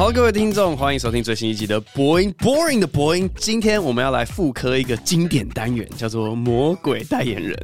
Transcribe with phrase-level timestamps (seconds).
[0.00, 3.28] 好，各位听众，欢迎收听最新一集的《Boing Boring》的播音。
[3.36, 7.54] 今天我们要来复刻一个经典单元，叫做“魔鬼代言人”。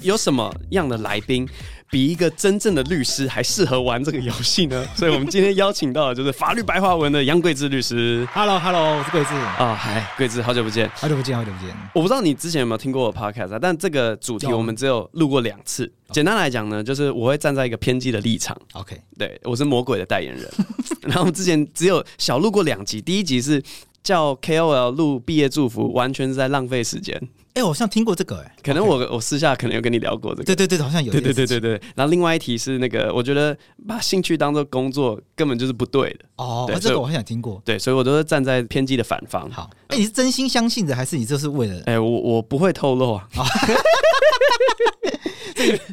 [0.00, 1.48] 有什么样的来宾？
[1.90, 4.86] 比一个真正的律师还适合玩这个游戏呢？
[4.94, 8.26] 所以，我们今天邀请到的就是法律白话文的杨贵智律师。
[8.32, 11.74] Hello，Hello，我是贵智啊，嗨，贵智，好久不见，好久不见，好久不见。
[11.92, 13.58] 我不知道你之前有没有听过我 Podcast 啊？
[13.60, 15.92] 但这个主题我们只有录过两次。
[16.12, 18.56] 简单来讲呢，就是我会站在一个偏激的立场。
[18.74, 20.48] OK，对，我是魔鬼的代言人。
[21.02, 23.60] 然后之前只有小录过两集，第一集是
[24.02, 27.16] 叫 KOL 录毕业祝福，完全是在浪费时间。
[27.52, 31.72] 哎、欸，我好像听过这个、欸，哎，可能我我私下可能有跟你聊过这个，对对对，好像有，对对对对对。
[31.96, 33.56] 然后另外一题是那个，我觉得
[33.88, 36.20] 把兴趣当做工作根本就是不对的。
[36.36, 37.60] 哦，对，这个我很想听过。
[37.64, 39.50] 对，所以我都是站在偏激的反方。
[39.50, 41.76] 好，哎、欸，你是真心相信的，还是你这是为了？
[41.86, 43.26] 哎、欸，我我不会透露啊。
[43.34, 43.44] 哦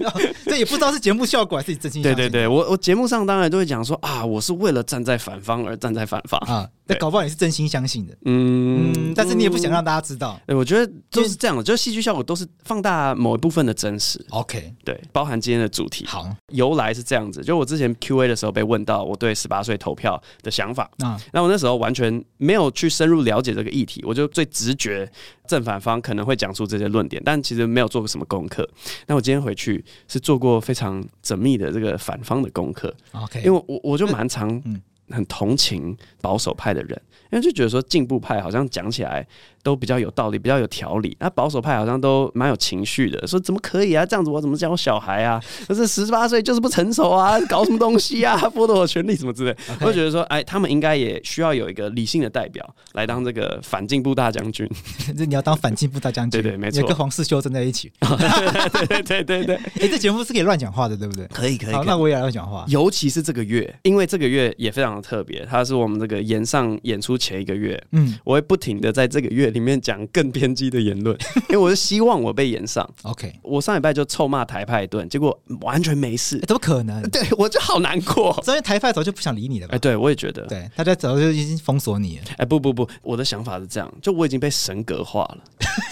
[0.45, 2.01] 这也不知道是节目效果还是你真心。
[2.01, 6.67] 对对对，我我节目上当然都会讲说啊，我是为了站在反方而站在反方啊。
[6.89, 10.39] 那搞不好你是真心相信的，嗯，嗯，但是你也不想让大家知道。
[10.47, 14.25] 对，我觉得都是这样的，就是戏剧效果都是放大某一部分的真实。
[14.29, 16.05] OK，对，包含今天的主题。
[16.07, 25.11] 好，由来是这样子，就我之前 Q&A 的时候被问到我对十八岁投票的想法啊，那我那时候完全没有去深入了解这个议题，我就最直觉
[25.47, 28.67] 正反方可能会讲出这些论点，但其实没有做过什么功课。
[29.07, 32.93] 那我今天回去是做过非常缜密的这个反方的功课。
[33.13, 34.81] OK，因为我我就蛮常嗯。
[35.09, 39.25] 很同情保守派的人，因为就觉得说进步派好像讲起来
[39.63, 41.15] 都比较有道理，比较有条理。
[41.19, 44.05] 那保守派好像都蛮有情绪的，说怎么可以啊？
[44.05, 45.41] 这样子我怎么教小孩啊？
[45.67, 48.37] 可是十八岁就是不成熟啊，搞什么东西啊？
[48.53, 49.55] 剥夺我权利什么之类。
[49.81, 54.69] 我就觉得说，哎，他们应该也需要有一个理性的代表来当这个反进步大将军。
[55.17, 56.41] 这 你要当反进步大将军？
[56.41, 56.83] 对对，没错。
[56.87, 57.91] 跟黄世修站在一起。
[57.99, 59.55] 对对对对对。
[59.55, 61.25] 哎， 这节目是可以乱讲话的，对不对？
[61.27, 61.73] 可以可以。
[61.73, 62.63] 好，那我也要乱讲话。
[62.67, 65.07] 尤其是这个月，因为这个月也非常的。
[65.07, 71.17] 特别，它是我们这个演上演出前一个月，嗯，我会不停的在这个月里面讲更偏激的言论，
[71.49, 72.87] 因为我是希望我被演上。
[73.03, 77.01] OK，我上礼拜就臭骂台派一顿，结果完全没事，怎么可能？
[77.09, 79.75] 对我就好难过，所以台派早就不想理你了吧？
[79.75, 82.23] 哎，对我也觉得，对，大家早就已经封锁你了。
[82.37, 85.37] 哎，不不不，我的想法是这样，就我已经被神格化了，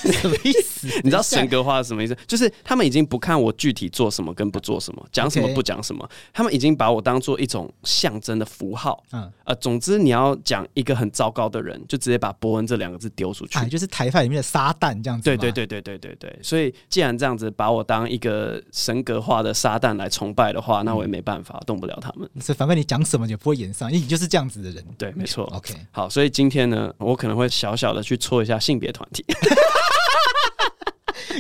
[0.12, 0.88] 什么意思？
[1.04, 2.16] 你知道神格化是什么意思？
[2.28, 9.04] 就是他们已经不看我具体做什么跟不做什么，讲什么不讲什么，他们已经把我当做一种象征的符号。
[9.12, 15.24] 嗯，呃，总之你要讲一个很糟糕的人，就直接把伯恩这两个字丢出去，哎，就是台派里面的撒旦这样子。
[15.24, 16.40] 对对对对对对对。
[16.44, 22.30] 所以既然这样子把我当一个神格化的撒旦来崇拜的话，那我也没办法，动不了他们。
[22.42, 24.86] 所以反正你讲什么也不会演上，因为你就是这样子的人。
[24.98, 25.46] 对，没错。
[25.56, 29.24] OK，好，所以今天呢，我可能会小小的去戳一下性别团体。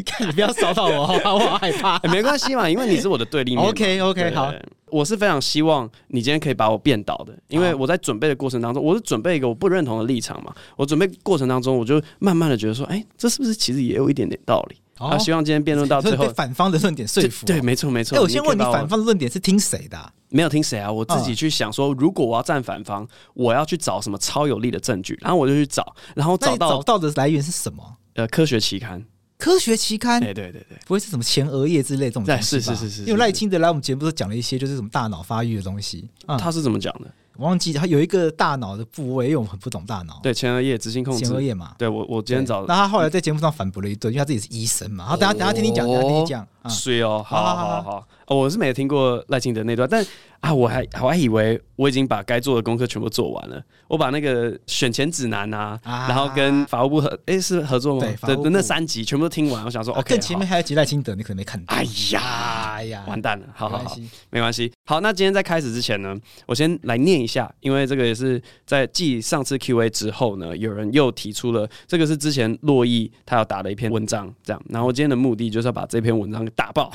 [0.06, 1.98] 看你不要骚到我，我好害怕。
[1.98, 3.64] 欸、没关系嘛，因为你是我的对立面。
[3.68, 4.54] OK OK，好。
[4.92, 10.54] 我是非常希望你今天可以把我变倒的，因为我在准备的过程当中，我是准备一个我不认同的立场嘛。
[10.78, 14.78] 我准备过程当中，我就慢慢的觉得说，哎、欸，这是不是其实也有一点点道理？
[14.98, 17.46] 啊、哦，希望今天辩论到最后，被反方的论点说服。
[17.46, 18.16] 对，没错没错。
[18.16, 20.10] 哎、欸，我先问你，反方的论点是听谁的、啊？
[20.30, 27.84] 没有听谁啊，我自己去想说，如果我要站反方，我要去找什么超有力的证据，然后我就去找，然后找到找到的来源是什么？
[28.14, 29.04] 呃，科学期刊。
[29.46, 36.10] 科学期刊，对对对对，不会是什么前额叶之类这种东西是是是是，因为赖清德来我们节目都讲了一些，就是什么大脑发育的东西。
[36.26, 37.08] 嗯、他是怎么讲的？
[37.38, 40.20] 我忘记他有一个大脑的部位，因为我们很不懂大脑。
[40.24, 41.20] 对，前额叶执行控制。
[41.20, 41.76] 前额叶嘛。
[41.78, 42.66] 对我我今天找的。
[42.68, 45.06] 那他后来在节目上反驳了一顿，因为他自己是医生嘛。
[45.06, 46.48] 好，等下等下听你讲，等下听你讲。
[46.68, 48.08] 是哦，好好好好。
[48.28, 50.06] 哦，我是没有听过赖清德那段，但
[50.40, 53.62] 啊，我还我还以为我已经把该做的功课全部做完了。
[53.88, 58.08] 我把那个选前指南啊，啊然后跟法务部合，哎、欸，是合作吗？
[58.26, 59.64] 对，的那三集全部都听完。
[59.66, 61.76] 我想说，OK，更前面还有集赖清德，你可能没看到。
[61.76, 63.46] 哎呀，哎呀，完蛋了。
[63.54, 63.96] 好好好，
[64.30, 64.72] 没关系。
[64.86, 66.16] 好，那今天在开始之前呢，
[66.46, 74.62] 我先来念一下，因为这个也是在继上次 Q&A 之后呢，有人又提出了这个是之前洛毅他要打的一篇文章，这样。
[74.70, 76.92] 然后今天的目的就是要把这篇文章给打爆。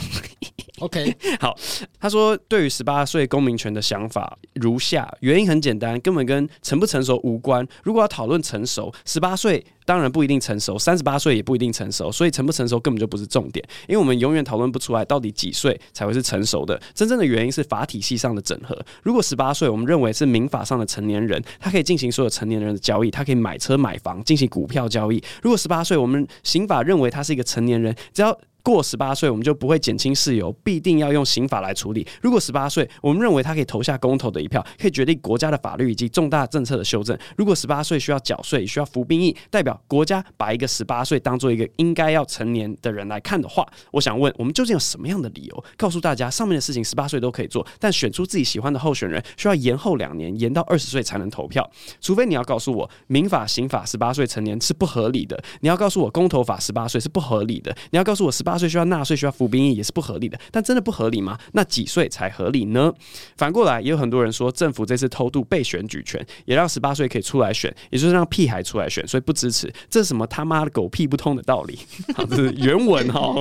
[0.78, 1.56] OK， 好，
[2.00, 7.67] 他说对于十八岁公民权的想法如下，原因很简单，根本跟成不成熟无关。
[7.82, 16.81] 如果要讨论成熟，十八岁当然不一定成熟，三十八岁也不一定成熟，所以成不成熟根本就不是重点，因为我们永远讨论不出来到底几岁才会是成熟的。
[16.94, 18.81] 真正的原因是法体系上的整合。
[19.02, 25.20] 如果十八岁，我们认为是民法上的成年人，他可以进行所有成年人的交易，他可以买车买房，进行股票交易。
[25.42, 32.06] 如果十八岁，我们刑法认为他是一个成年人，只要过十八岁，我们就不会减轻事由，必定要用刑法来处理。
[32.20, 37.19] 如果十八岁，我们认为他可以投下公投的一票，可以决定国家的法律以及重大政策的修正。
[37.36, 51.69] 如果十八岁需要缴税，需要服兵役，代表国家把一个十八岁当做一个应该要成年的人来看的话，我想问，我们究竟有什么样的理由告诉大家，上面的事情十八岁都可以做，但选出自己喜欢的候选人需要延后两年，延到二十岁才能投票？
[52.00, 60.38] 除非你要告诉我，民法、刑法十八岁成年是不合理的；你要告诉我，公投法十八岁是不合理的；你要告诉我，十八岁需要纳税、需要服兵役也是不合理的。
[60.50, 61.38] 但真的不合理吗？
[61.53, 62.93] 那几岁才合理呢？
[63.37, 69.69] 反过来，也有很多人说，政府这次偷渡被选举权，也让十八岁可以出来选，也就是让屁孩出来选，所以不支持。
[69.88, 71.78] 这是什么他妈的狗屁不通的道理？
[72.14, 73.34] 好，这是原文哈，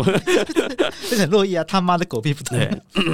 [1.09, 1.63] 这很乐意啊！
[1.63, 2.57] 他妈的狗屁不通。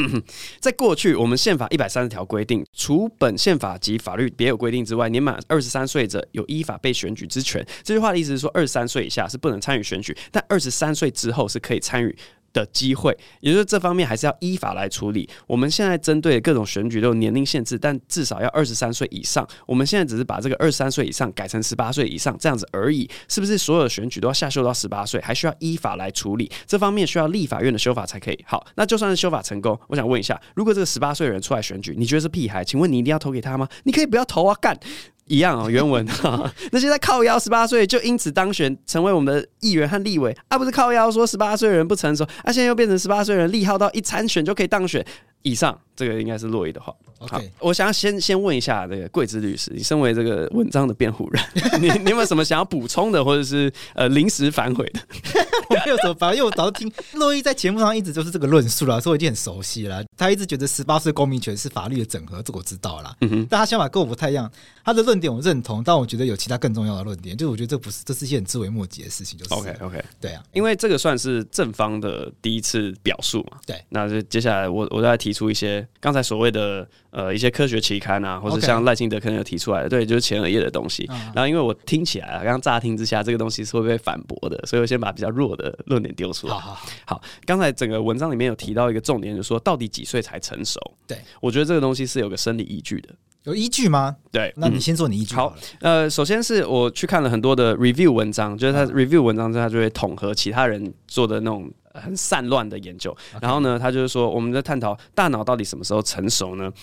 [0.59, 7.65] 在过去，我们宪法一百三十条规定，除本宪法及法律别有规定之外，年满二十三岁者有依法被选举之权。
[7.83, 12.15] 这句话的意思是说，二十三岁以下是不能参与选举，但二十三岁之后是可以参与
[12.55, 15.29] 的机会，也就是这方面还是要依法来处理。
[15.45, 19.47] 我们现在针对各种选举都有年龄限制，但至少要二十三岁以上。
[19.67, 25.19] 我们现在只是把这个二十三岁以上改成十八岁以上这样子而已，是不是所有的选举都要下修到十八岁？
[25.21, 26.49] 还需要依法来处理？
[26.65, 28.45] 这方面需要立法院的修法才可以。
[28.47, 32.63] 好，那就算是修法成功，我想问一下，如果这个十八岁的人出来选举，你觉得是屁孩？
[32.63, 33.67] 请问你一定要投给他吗？
[33.83, 34.79] 你可以不要投啊，干！
[35.27, 36.06] 一样哦，原文。
[36.07, 45.06] 哈， 那些在靠腰十八岁就因此当选成为我们的议员和立委，而、啊、不是靠腰说十八岁人不成熟，啊，现在又变成十八岁人利好到一参选就可以当选。
[45.42, 46.94] 以上，这个应该是洛伊的话。
[47.27, 51.44] 好，我想要先先问一下这个桂枝律师，你身为这个文章的辩护人，
[51.81, 55.00] 你你有没有什么想要补充的，或者是呃临时反悔的？
[55.69, 60.04] 我没有什么反，因为我早就听洛伊在节目上一直就是这个论述了，所以我已经很熟悉了。
[60.18, 63.16] 他一直觉得十八岁公民权是法律的整合，这个我知道了。
[63.22, 64.50] 嗯哼，但他想法跟我不太一样。
[64.83, 69.38] 他的论点我认同，但我觉得有其他更重要的论点，就是我觉得这不是，这是一件很枝微末节的事情。
[69.39, 73.57] 就是 OK OK，对啊，因为这个算是正方的第一次表述嘛。
[73.66, 81.06] 对，那就接下来我我再提出一些刚才所谓的呃一些科学期刊啊，或者像赖清德可能有提出来的，对，就是前额叶的东西。
[81.33, 86.53] 然后因为我听起来啊，刚刚乍听之下，这个东西是会被反驳的，所以我先把比较弱的论点丢出来。
[86.53, 90.77] 好好好，好，刚才整个文章里面有提到一个重点，就是说到底几岁才成熟？
[91.07, 93.15] 对，我觉得这个东西是有个生理依据的。
[93.44, 94.15] 有依据吗？
[94.31, 95.50] 对，那你先做你依据好。
[95.50, 103.15] 好，呃，首先是我去看了很多的 review 文章，就是他 review 文章之后，他就会统合其他人做的那种很散乱的研究。
[103.39, 106.73] 然后呢，他就是说，我们在探讨大脑到底什么时候成熟呢？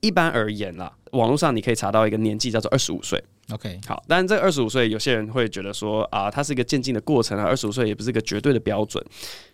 [0.00, 3.22] 一般而言啦，网络上你可以查到一个年纪叫做二十五岁。
[3.50, 9.02] OK，好，但这二十五岁有些人会觉得说啊，它是一个渐进的过程啊，二十五岁也不是一个绝对的标准。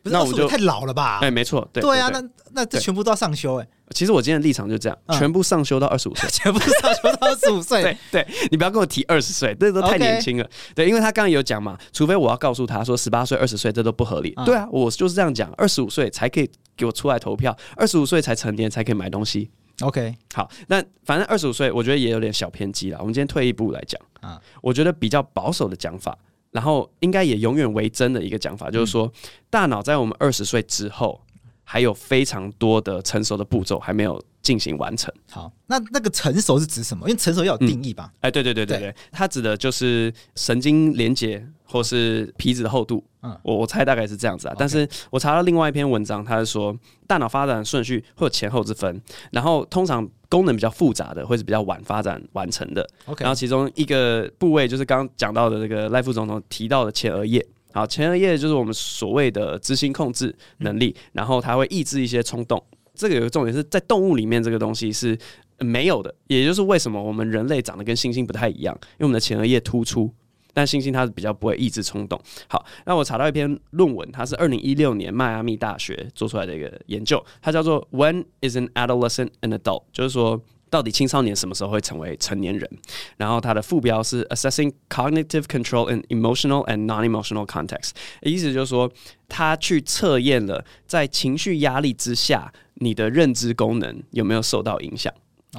[0.03, 1.21] 那我们就太老了吧？
[1.23, 2.21] 哎，没错，对对啊，那
[2.53, 3.69] 那这全部都要上修哎。
[3.91, 7.83] 其实我今天的立场就这样，嗯、全部上修到二十五岁， 全部上修到二十五岁。
[8.11, 10.51] 对对，你不要跟我提二十岁，这都太年轻了。
[10.75, 14.35] 对，因为他刚刚有讲嘛，除非我要告诉他说十八岁、二十岁这都不合理。
[14.39, 19.51] 嗯、对啊，我就是这样讲，二十五岁才可以给我出来投票，二十五岁才成年才可以买东西。
[19.81, 22.99] OK，好，那反正二十五岁，我觉得也有点小偏激了。
[23.01, 26.17] 我们今天退一步来讲啊，我觉得比较保守的讲法，
[26.53, 29.13] 然后应该也永远为真的一个讲法，就是说，
[29.51, 31.21] 大脑在我们二十岁之后，
[31.65, 35.13] 还有非常多的成熟的步骤还没有进行完成。
[35.29, 37.09] 好，那那个成熟是指什么？
[37.09, 38.13] 因为成熟要有定义吧？
[38.21, 43.03] 哎，对对对对对，它指的就是神经连接或是皮质的厚度。
[43.27, 46.77] 嗯，我我猜大概是这样子啊，但是我查到另外一篇文章，它是说
[47.07, 49.01] 大脑发展的顺序会有前后之分，
[49.31, 52.87] 然后通常功能比较复杂的会是比较晚发展完成的。
[53.07, 57.43] OK，然后其中一个部位就是刚刚讲到的这个赖副总统提到的前额叶。
[57.73, 62.63] 好，前额叶就是我们所谓的执行控制能力，然后它会抑制一些冲动。
[62.95, 65.19] 这个有个重点是在动物里面，这个东西是
[65.61, 70.13] 没有的，也就是为什么我们人类长得跟猩猩不太一样，因为我们的前额叶突出。
[70.55, 72.19] 但星星它是比较不会抑制冲动。
[72.49, 79.83] 好，那我查到一篇论文，它是二零一六年迈阿密大学做出来的一个研究，它叫做 When is an adolescent an adult？
[79.93, 82.71] 就是说，到底青少年什么时候会成为成年人？
[83.17, 87.91] 然后它的副标是 Assessing cognitive control in emotional and non-emotional context。
[88.23, 88.91] 意思就是说，
[89.29, 95.13] 他去测验了在情绪压力之下，你的认知功能有没有受到影响。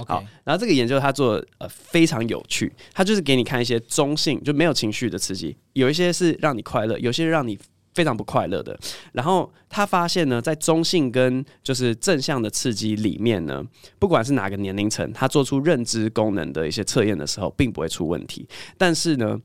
[0.04, 7.58] 好，然后这个研究他做呃非常有趣，他就是给你看一些中性就没有情绪的刺激，有一些是让你快乐，有些让你
[7.94, 8.78] 非常不快乐的。
[9.14, 13.64] 然后他发现呢，在中性跟就是正向的刺激里面呢，
[13.98, 18.46] 不管是哪个年龄层，他做出认知功能的一些测验的时候，并不会出问题。
[18.78, 19.40] 但是呢，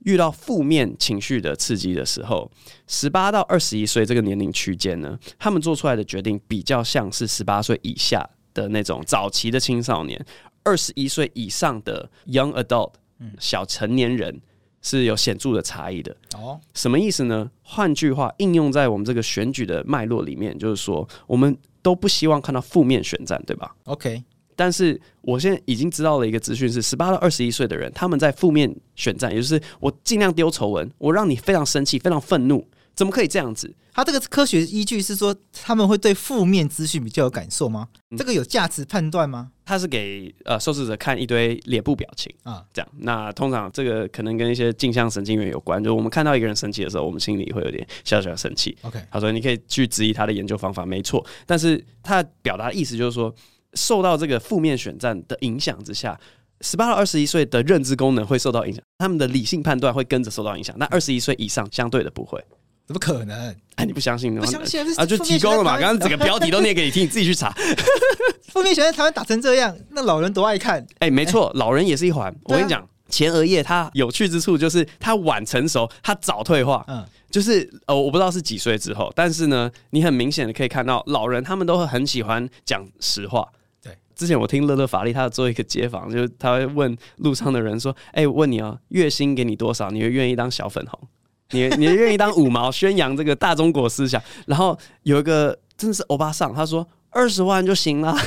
[0.00, 2.50] 遇到负面情绪的刺激的时候，
[2.86, 10.24] 十八到二十一岁这个年龄区间呢，他们做出来的决定比较像是十八岁以下的那种早期的青少年，
[10.62, 12.92] 二十一岁以上的 young adult，
[13.38, 14.40] 小成年人
[14.80, 16.16] 是有显著的差异的。
[16.36, 17.50] 哦，什么意思呢？
[17.62, 24.22] 换句话，应用在我们这个选举的脉络里面，就是说，我们都不希望看到负面选战，对吧？OK，
[24.54, 33.74] 但是我现在已经知道了一个资讯是，十八到二十一岁的人，他们在负面选战，也就是我尽量丢丑闻，我让你非常生气、非常愤怒，怎么可以这样子？
[33.92, 37.88] 他这个科学依据是说，他们会对负面资讯比较有感受吗？
[38.10, 39.50] 嗯、这个有价值判断吗？
[39.64, 42.88] 他是给呃受试者看一堆脸部表情啊，这样。
[42.98, 48.76] 那通常这个可能跟一些镜像神经元有关，就我们看到一个人生气的时候，我们心里会有点小小的生气。
[48.82, 51.24] OK，他说你可以去质疑他的研究方法，没错。
[51.46, 53.34] 但是他表达的意思就是说。
[53.76, 56.16] 受到这个负面选战的影响之下，
[56.60, 60.72] 十八到二十一岁的认知功能会受到影响，他们的理性判断会跟着受到影响。
[60.78, 62.40] 那二十一岁以上相对的不会，
[62.86, 63.54] 怎么可能？
[63.76, 64.34] 哎，你不相信？
[64.34, 65.06] 不相信啊？
[65.06, 65.78] 就提供了嘛？
[65.78, 67.54] 刚刚整个 标题都念给你听，你自己去查。
[68.52, 70.86] 负面选战台湾打成这样，那老人多爱看？
[71.00, 72.34] 哎，没错，老人也是一环。
[72.44, 76.84] 我跟你讲，前额叶它有趣之处就是它晚成熟，它早退化。
[76.88, 77.04] 嗯。
[77.30, 83.48] 就是呃，我不知道是几岁之后，但是呢，你很明显的可以看到，老人他们都会很喜欢讲实话。
[84.14, 89.90] 之前我听乐乐法力，他做一个街访，就是他会问路上的人说：“哎、欸，问你啊，月薪给你多少？
[89.90, 91.08] 你会愿意当小粉红？
[91.54, 98.14] 你你愿意当五毛，宣扬这个大中国思想？”然后有一个真的是欧巴桑，他说：“二十万就行了。”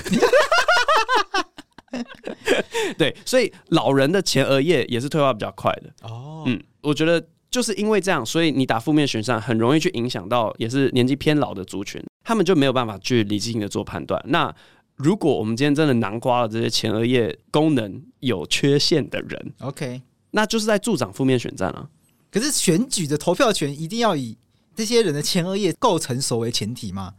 [2.98, 6.08] 对，所以老人的前额叶也是退化比较快的。
[6.08, 14.22] 哦，嗯，我觉得就是因为这样，所以你打负面选项很容易去影响到也是年纪偏老的族群，他们就没有办法去理性的做判断。
[14.28, 14.54] 那
[14.96, 21.88] 如果我们今天真的囊括了这些前额叶功能有缺陷的人，OK，那就是在助长负面选战啊。
[22.32, 24.38] 可是选举的投票权一定要以
[24.76, 27.14] 这些人的前额叶够成所为前提吗？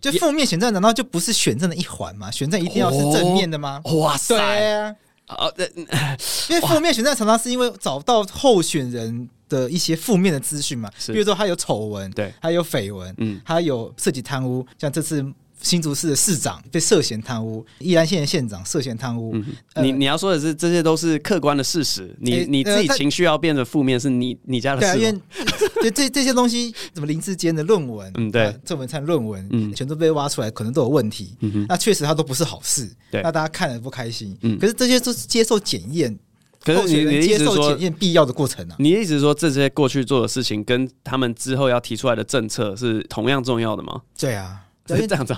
[0.00, 2.30] 就负面选战难道就不是选战的一环吗？
[2.30, 3.80] 选战一定要是正面的吗？
[3.84, 4.36] 哦、哇塞！
[4.36, 4.96] 对啊，
[5.28, 5.54] 哦，
[6.50, 15.24] 因为负面选战常常是因为找到候选人的一些负面的资讯嘛，比如说他有丑闻，对，还有绯闻，嗯，他有涉及贪污，像这次。
[15.62, 19.32] 新竹市的市长被涉嫌贪污，宜兰县的县长涉嫌贪污。
[19.34, 22.14] 嗯呃、你你要说的是，这些都是客观的事实。
[22.20, 24.98] 你、欸、你自己情绪要变得负面，是你你家的事。
[24.98, 31.36] 对、啊，因为这这些东西，什么林志坚的论文，嗯，对，郑文灿论文，嗯，全都被挖出来，可能都有问题。
[31.40, 32.90] 嗯哼，那确实它都不是好事。
[33.10, 34.36] 对，那大家看了不开心。
[34.42, 36.18] 嗯，可是这些都是接受检验，
[36.64, 38.76] 可是你你接受检验必要的过程啊。
[38.78, 44.00] 你一直说这些过去做的事情，跟他们之后要提出来的政策是同样重要的吗？
[44.18, 44.60] 对啊。
[44.96, 45.34] 是 这样子，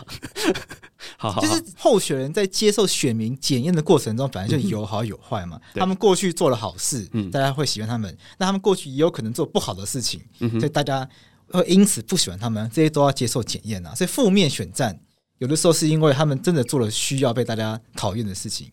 [1.17, 5.61] 好，好，就是候选人在接受选民检验的过程中，反正就有好有坏嘛。
[5.75, 11.09] 他们过去做了好事，大家会喜欢他们；那他们过去也有可能做不好的事情，所以大家
[11.49, 12.71] 会因此不喜欢他们。
[12.73, 13.95] 这些都要接受检验啊。
[13.95, 14.99] 所以负面选战
[15.39, 18.71] 有的时候是因为他们真的做了需要被大家讨厌的事情。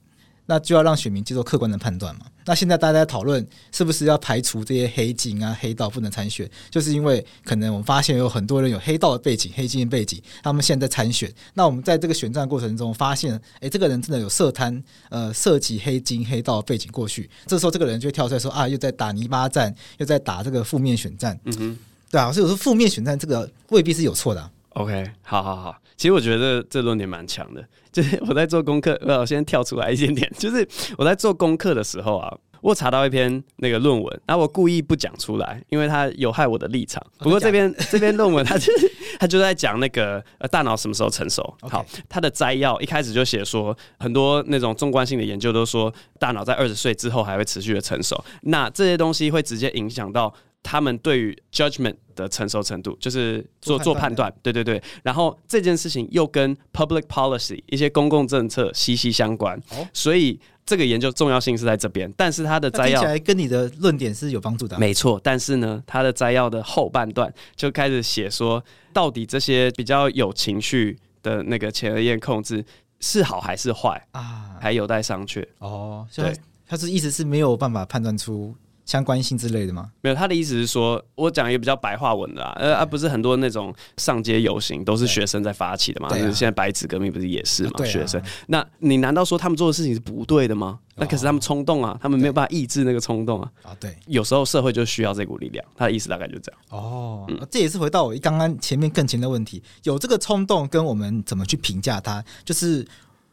[0.51, 2.25] 那就要让选民接受客观的判断嘛。
[2.43, 11.33] 那现在大家在讨论是不是要排除这些黑金啊、黑道不能参选，就是因为可能我们发现有很多人有黑道的背景、黑金的背景，他们现在在参选。
[11.53, 17.29] 那我们在这个选战过程中发现，哎，这个人真的有涉贪、呃，涉及黑金、黑道的背景过去。
[17.45, 21.39] 这时候这个人就会跳出来说啊，又在打泥巴战，又在打这个负面选战。
[21.45, 21.77] 嗯哼，
[22.11, 24.51] 对啊，所以我说负面选战这个未必是有错的啊。
[24.73, 27.63] OK，好好好，其实我觉得这论点蛮强的。
[27.91, 30.27] 就是我在做功课，我先跳出来一点点。
[30.35, 30.67] 就是
[30.97, 37.05] 我在做功课的时候啊，我查到一篇那个论文，然后我故意不讲出来，因为它有害我的立场。
[37.19, 38.73] 不过这篇这篇论文，它就
[39.19, 41.55] 它就在讲那个呃大脑什么时候成熟。
[41.61, 48.19] 好，它的摘要一开始就写说，很多那种纵观性的研究都说，大脑在二十岁之后还会持续的成熟。
[48.41, 50.33] 那这些东西会直接影响到。
[50.63, 54.81] 他们对于 judgment 的成熟程度，就是做做判断，对对对。
[55.03, 62.11] 然后这件事情又跟 public policy 一些公共政策息息相关，哦、所以这个研究重要性是在这边。
[62.15, 65.19] 但是它的摘要起来跟你的论点是有帮助的，没错。
[65.23, 68.63] 但是呢，它的摘要的后半段就开始写说，
[68.93, 72.63] 到底这些比较有情绪的那个前额叶控制
[72.99, 74.57] 是好还是坏啊？
[74.61, 75.43] 还有待商榷。
[75.57, 76.33] 哦，对，
[76.67, 78.55] 他是意思是没有办法判断出。
[78.91, 79.89] 相关性之类的吗？
[80.01, 86.09] 没有，他的意思是说，我讲一个比较白话文的啊，呃，啊不是很多那种上街游行都是学生在发起的嘛？
[86.09, 87.85] 就是现在白纸革命不是也是嘛？
[87.85, 90.77] 学生，那你难道说他们做的事情是不对的吗？
[90.95, 93.49] 那可是他们冲动啊，他们没有办法抑制那个冲动啊。
[93.63, 95.65] 啊，对，有时候社会就需要这股力量。
[95.77, 96.61] 他的意思大概就这样。
[96.71, 102.85] 哦，这也是回到我刚刚前面更前的问题，有这个冲动跟我们怎么去评价它，就是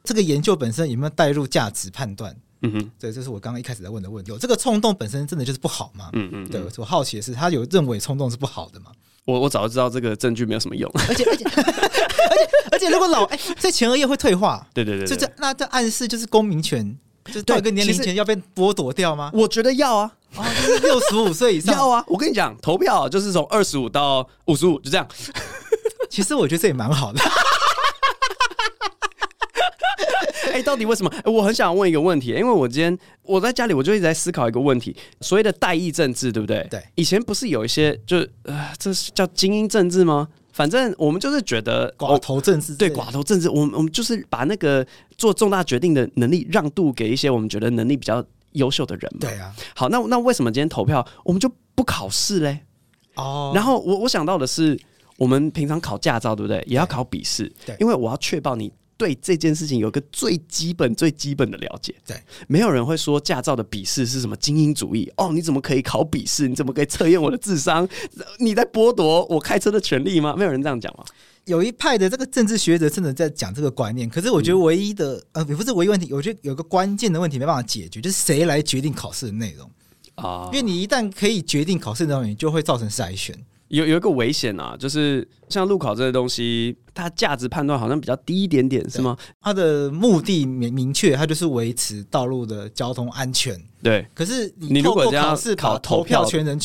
[0.05, 2.37] 这个研究本身有没有带入价值判断？
[2.62, 4.31] 嗯哼，对，这是我刚刚一开始在问的问题。
[4.31, 6.11] 有这个冲动本身真的就是不好吗？
[6.12, 8.91] 嗯，嗯嗯，对，我好奇的是，他有认为冲动是不好的吗？
[9.25, 16.97] 我我早就知道这个证据没有什么用，而且而且而且而且， 如果老哎，这前额叶会退化，对对对，对，就这那这暗示就是公民权，
[17.27, 19.31] 就是到一个年龄前要被剥夺掉吗？
[19.35, 22.03] 我觉得要啊，啊，就是六十五岁以上 要啊。
[22.09, 25.07] 我跟你讲，投票就是从二十五到五十五，就这样。
[26.09, 27.21] 其实我觉得这也蛮好的。
[30.50, 31.11] 哎、欸，到底为什么？
[31.25, 36.67] 欸、我很想问一个问题，因为我今天我在家里，我就一直在思考一个问题：所谓的代议政治，对不对？
[36.71, 36.83] 对。
[36.95, 40.28] 以前不是有一些，就呃，这是叫精英政治吗？
[40.52, 44.85] 反正我们就是觉得寡头政治，对寡头政治，我们我们就是把那个
[45.17, 49.19] 做重大决定的能力让渡给一些我们觉得能力比较优秀的人嘛。
[49.21, 49.55] 对啊。
[49.76, 52.61] 好，那那为什么今天投票我们就不考试嘞？
[53.14, 53.52] 哦。
[53.55, 54.76] 然后我我想到的是，
[55.17, 56.61] 我们平常考驾照，对不对？
[56.67, 58.73] 也要考笔试，对，因为我要确保你。
[58.99, 61.95] 对这件事情有个最基本、最基本的了解。
[62.07, 65.31] 对，没有人会说驾照的笔试是什么精英主义哦？
[65.33, 66.49] 你怎么可以考笔试？
[66.49, 67.88] 你怎么可以测验我的智商？
[68.40, 70.35] 你在剥夺我开车的权利吗？
[70.37, 71.05] 没有人这样讲吗？
[71.45, 76.12] 有一派的这个政治学者真的在讲这个观念，可是我觉得唯一的、嗯、呃，也不是唯一问题。
[76.12, 79.71] 我觉得有个关键的问题没办法解决，就是谁来决定考试的内容
[80.17, 80.50] 啊？
[80.52, 83.35] 因为你一旦可以决定考试的内容，你就会造成筛选。
[83.68, 89.16] 有有一个危险啊，就是像路考这些东西，它价值判断好像比较低一点点，是吗？
[89.40, 93.60] 它的目的明明确，它就是维持道路的交通安全。
[93.82, 94.06] 对。
[94.14, 96.58] 可是你透过考试考投票权人，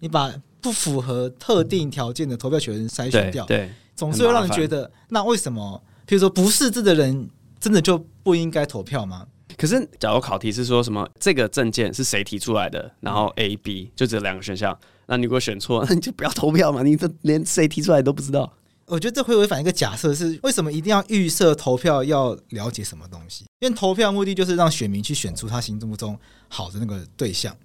[0.00, 5.82] 你把不符合特定条件的投票权人筛选掉，对，对总是会让人觉得，那为什么？
[6.06, 9.26] 譬如说不识字的人，真的就不应该投票吗？
[9.56, 14.78] 可是，假如考题是说什么这个证件是谁提出来的，然后 A、B 就这两个选项。
[15.06, 16.82] 那你如果选错， 那你就不要投票嘛！
[16.82, 18.52] 你这连谁提出来都不知道。
[18.86, 23.44] 我觉得这会违反一个假设，是为什么一定要预设投票要了解什么东西？
[23.58, 26.16] 因为投票目的就是让选民去选出他心目中
[26.48, 27.56] 好的那个对象。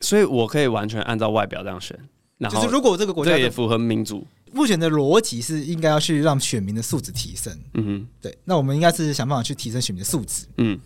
[0.00, 1.98] 所以我可以完全按照外表这样选。
[2.36, 7.52] 然后就是如果这个国家也符合民主，目前的逻辑是应该要去让选民的素质提升。
[7.74, 8.38] 嗯哼，对。
[8.44, 10.46] 那我们应该是想办法去提升选民的素质。
[10.58, 10.78] 嗯，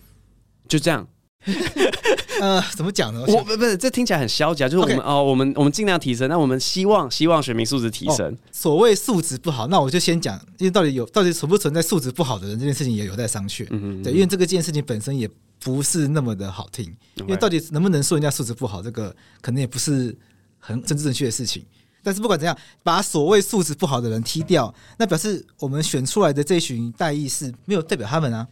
[0.67, 1.07] 就这样。
[2.41, 3.23] 呃，怎么讲呢？
[3.27, 4.69] 我不不是，这听起来很消极啊。
[4.69, 5.01] 就是我们 Okay.
[5.03, 6.29] 哦，我们我们尽量提升。
[6.29, 8.31] 那我们希望希望选民素质提升。
[8.31, 13.65] 哦、所谓素质不好，那我就先讲，因为到底有到底存不存在素质不好的人这件事情也有待商榷。
[13.71, 16.85] 嗯哼嗯对，因为这个件事情本身也不是那么的好听。
[17.15, 20.15] 因为到底能不能说人家素质不好，这个可能也不是
[20.59, 21.65] 很政治正确的事情。
[22.05, 28.45] 但是不管怎样，把所谓素质不好的人踢掉，那表示我们选出来的这群代议士没有代表他们啊。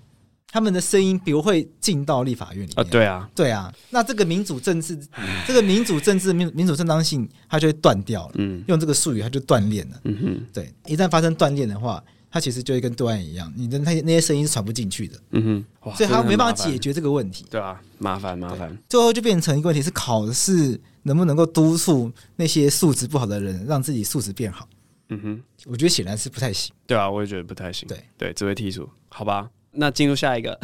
[0.51, 2.89] 他们的声音比如会进到立法院里面啊？
[2.91, 3.73] 对啊，对啊。
[3.89, 8.33] 那这个民主政治，嗯、这个民主政治民民主正当性，它就会断掉了。
[8.35, 9.89] 嗯，用这个术语，它就断裂了。
[10.03, 15.17] 嗯哼，对，一旦发生断裂的话，它其实就会跟对岸一样，你的那些那些声音是传不进去的。
[15.31, 17.45] 嗯哼，所以它没办法解决这个问题。
[17.49, 18.77] 对啊，麻烦麻烦。
[18.89, 24.67] 最后就变成一个问题是，考试能不能够督促那些素质不好的人，让自己素质变好？
[25.09, 26.73] 嗯哼，我觉得显然是不太行。
[26.85, 27.87] 对啊，我也觉得不太行。
[27.87, 29.49] 对对，只会剔除，好吧。
[29.73, 30.57] 那进入下一个，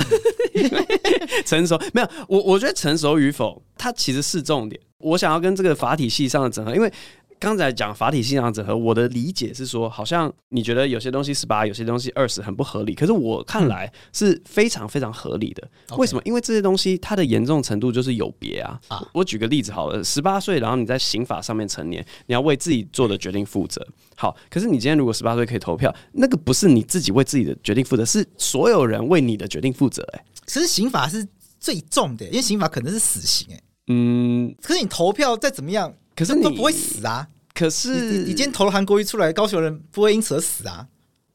[1.46, 2.10] 成熟没有？
[2.28, 4.80] 我我觉得成熟与否，它其实是重点。
[5.00, 6.92] 我想要跟这个法体系上的整合，因为。
[7.40, 15.70] 刚才讲法体系上整合，我的理解是说，好像你觉得有些东西十八，有些东西二十很不合理，可是我看来是非常非常合理的。
[15.90, 16.22] 嗯、为什么？
[16.26, 18.80] 因为这些东西它的严重程度就是有别啊。
[18.88, 23.86] 啊我举个例子好了，十八岁，然后你在刑法上面成年，你要为自己做的决定负责。
[24.16, 30.18] 好，可是你今天如果十八岁可以投票，那个不是你自己为自己的决定负责，是所有人为你的决定负责、欸。
[30.18, 31.26] 哎，其实刑法是
[31.60, 33.56] 最重的，因为刑法可能是死刑、欸。
[33.56, 35.94] 哎，嗯，可是你投票再怎么样。
[36.18, 37.28] 可是你都不会死啊！
[37.54, 40.88] 可是你，你今天投了韩国瑜出来，高雄人不会因此而死啊！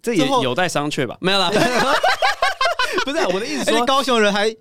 [0.02, 1.16] 这也有待商榷吧？
[1.20, 1.48] 没有啦，
[3.06, 4.52] 不是、啊、我的意思说，说高雄人还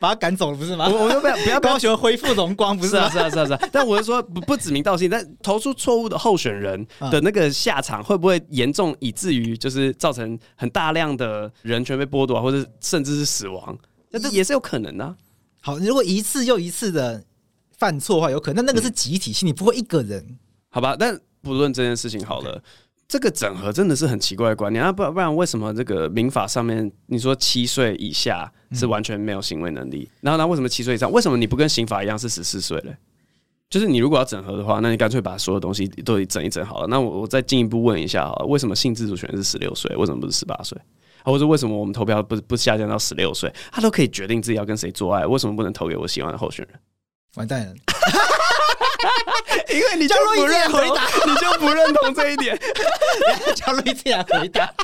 [0.00, 0.88] 把他赶走了，不是吗？
[0.88, 3.60] 我我就不要不要 高雄恢复荣光，不是，是啊是啊是啊是啊！
[3.70, 13.78] 但我是说不不指名道姓，但投出错误的候选人的那个下场会不会严重，以至于就是造成很大量的人权被剥夺，或者甚至是死亡？
[14.10, 15.14] 那这也是有可能的、啊。
[15.60, 17.22] 好，如果一次又一次的。
[17.78, 20.38] 犯错的话有可能，那那个是集体性，嗯、你不会一个人，
[20.68, 20.94] 好吧？
[20.98, 22.62] 但不论这件事情好了.
[23.06, 24.92] 这个整合真的是很奇怪的观念啊！
[24.92, 31.10] 不不然为什么这个民法上面你说七岁以下是完全没有行为能力，嗯、然后那为什么七岁以上？
[31.10, 32.94] 为什么你不跟刑法一样是十四岁嘞？
[33.70, 36.86] 就是你如果要整合的话，那你干脆把所有东西都整一整好了。
[36.88, 39.96] 那我我再进一步问一下好了，为什么性自主权是十六岁？
[39.96, 40.78] 为什么不是十八岁？
[41.24, 43.50] 或者为什么我们投票不不下降到十六岁？
[43.72, 46.78] 他都可以决定自己要跟谁做爱，为什么不能投给我喜欢的候选人？
[47.34, 47.74] 完蛋了，
[49.72, 52.58] 因为你就不认同，你就不认同这一点。
[53.54, 54.74] 叫路易斯来回答。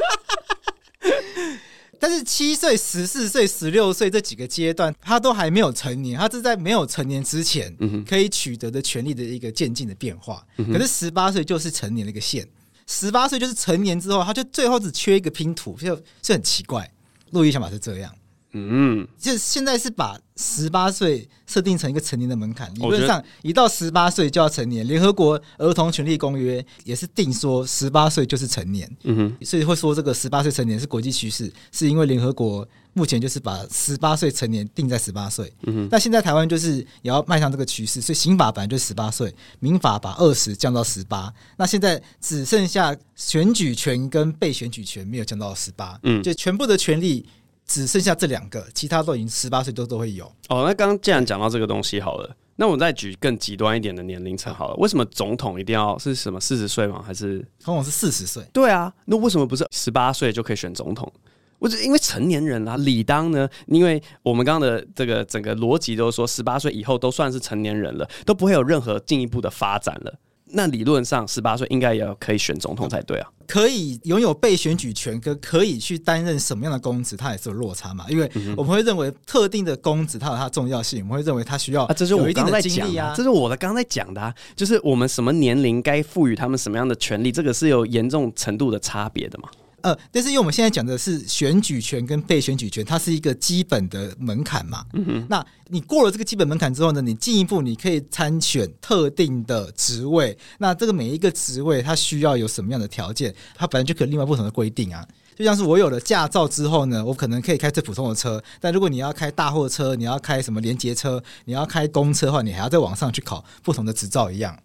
[1.98, 7.74] 但是七岁、十四岁、十六岁这几个阶段，他都还没有成年，他是在没有成年之前
[8.06, 10.44] 可以取得的权利的一个渐进的变化。
[10.56, 12.46] 可是十八岁就是成年的一个线，
[12.86, 16.90] 十八岁就是成年之后，他就最后只缺一个拼图，就是很奇怪。
[17.30, 18.14] 路易想法是这样。
[18.54, 24.86] 嗯，就现在是把十八岁设定成一个成年的门槛，理论上一到十八岁就要成年。
[24.86, 35.88] 联合国儿童权利公约也是定说十八岁就是成年，嗯哼，所以会说这个十八岁成年是国际趋势，是因为联合国目前就是把十八岁成年定在十八岁，嗯哼。
[35.90, 47.26] 那现在台湾就是也要迈向这个趋势，所以刑法本来就十八岁，民法把二十降到十八，那现在只剩下选举权跟被选举权没有降到十八，嗯，就全部的权利。
[47.66, 50.26] 只剩下这两个，其他都已经十八岁都都会有。
[50.48, 54.76] 哦，那刚刚既然讲到这个东西好了，那我再举更极端一点的年龄层好了。
[54.76, 57.02] 为什么总统一定要是什么四十岁吗？
[57.04, 58.44] 还是总统是四十岁？
[58.52, 61.10] 对啊，那为什么不是十八岁就可以选总统？
[61.58, 70.14] 我是因为成年人啊，理当呢，因为我们刚刚的这个整个逻辑都是说，十八岁以后都算是成年人了，都不会有任何进一步的发展了。
[70.54, 73.28] 那理论上，十八岁应该也要可以选总统才对啊。
[73.46, 78.06] 可以拥有被选举权，跟可以去担任什么样的公职，它也是有落差嘛。
[78.08, 89.48] 因为我们会认为特定的公职它有它的重要性，我们会认为它需要啊，这是我刚刚在讲啊，这是我的刚刚在讲的啊，就是我们什么年龄该赋予他们什么样的权利，这个是有严重程度的差别的嘛。
[89.84, 94.82] 呃，但是因为我们现在讲的是选举权跟被选举权，它是一个基本的门槛嘛。
[94.94, 95.26] 嗯哼。
[95.28, 100.36] 那你过了这个基本门槛之后呢，你进一步你可以参选特定的职位。
[100.56, 103.34] 那这个每一个职位它需要有什么样的条件？
[103.54, 105.06] 它本来就可以另外不同的规定啊。
[105.36, 108.42] 就像是我有了驾照之后呢，我可能可以开最普通的车。
[108.60, 114.58] 但如果你要开大货车，你要开什么连接车，你要开公车的话，你还要再往上去考不同的执照一样。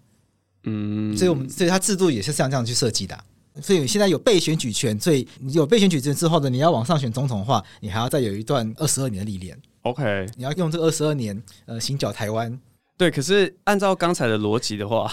[0.64, 1.18] 嗯。
[1.18, 3.24] 所以我们所以它制度也是像这样去设计的啊。
[3.62, 9.58] 所以现在有被选举权，所以你有被选举权之后呢，你要往上选总统的话，你还要再有一段二十二年的历练。
[9.82, 12.60] OK，你要用这二十二年呃行脚台湾。
[12.98, 15.12] 对，可是按照刚才的逻辑的话，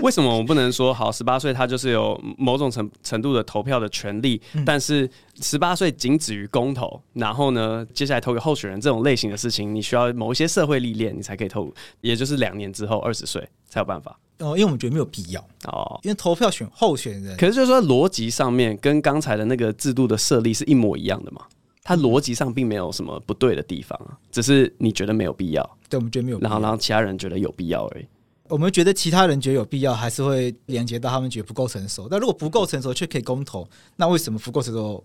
[0.04, 5.08] 为什么我们不能说好十八岁他就是有某种程程度的投票的权利，嗯、但是
[5.40, 14.18] 十八岁仅止于公投，然后呢，接下来投给候选人这种类型的事情，你需要某一些社会历练，你才可以投，也就是两年之后二十岁才有办法。
[14.38, 15.40] 哦，因为我们觉得没有必要。
[15.64, 21.42] 哦，因为投票选候选人，可是就是说逻辑上面跟刚才的那个制度的设立是一模一样的嘛？
[21.82, 28.04] 它逻辑上并没有什么不对的地方啊，只是你觉得没有必要，对，我们觉得没有必要，然后然后其他人觉得有必要而已。
[28.50, 32.08] 我们觉得其他人觉得有必要，还是会连接到他们觉得不够成熟。
[32.08, 35.02] 但如果不够成熟却可以公投，那为什么不够成熟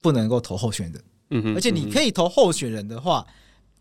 [0.00, 1.02] 不能够投候选人？
[1.30, 3.26] 嗯哼，而且你可以投候选人的话，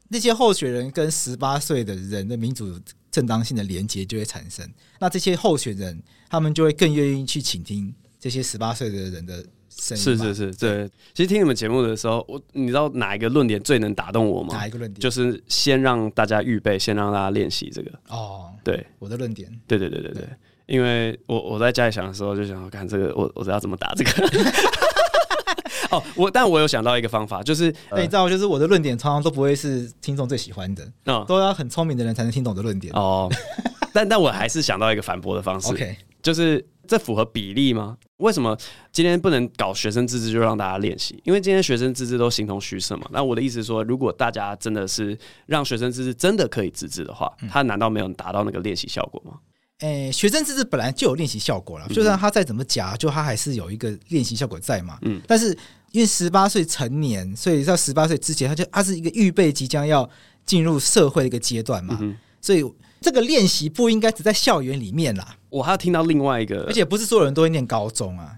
[0.07, 2.79] 那些候选人跟十八岁的人的民主
[3.11, 4.67] 正当性的连接就会产生，
[4.99, 10.03] 那这些候选人他们就会更愿意去倾听这些十八岁的人的声音。
[10.03, 10.89] 是是是，对。
[11.13, 14.53] 其实听你们节目的时候，我你知道哪一个论点最能打动我吗？
[14.53, 14.99] 哪一个论点？
[14.99, 17.91] 就是先让大家预备，先让大家练习这个。
[18.09, 19.49] 哦，对，我的论点。
[19.67, 20.27] 对对对对对，
[20.65, 24.11] 因为我我在家里想的时候，就想要看这个，我我知道怎么打这个。
[25.91, 33.29] 哦，我但我有想到一个方法，就是那你知道，就是我的论点常常都不会是听众最喜欢的，哦，都要很聪明的人才能听懂的论点哦。
[33.93, 37.97] 但但我还是想到一个反驳的方式， OK，就是这符合比例吗？
[38.17, 38.57] 为什么
[38.91, 41.21] 今天不能搞学生自治就让大家练习？
[41.23, 43.07] 因为今天学生自治都形同虚设嘛。
[43.11, 49.39] 那我的意思是说，如果大家真的是让学生自治真的可以自治的话，他难道没有达到那个练习效果吗？
[49.79, 54.97] 诶、欸，学生自治本来就有练习效果了，就算他再怎么假，就他还是有一个练习效果在嘛。
[55.01, 55.57] 嗯，但是。
[55.91, 60.09] 因为十八岁成年，所以在十八岁之前，他就他是一个预备即将要
[60.45, 62.63] 进入社会的一个阶段嘛，嗯、所以
[63.01, 65.35] 这个练习不应该只在校园里面啦。
[65.49, 68.37] 我还要听到另外一个，而且不是所有人都会念高中啊。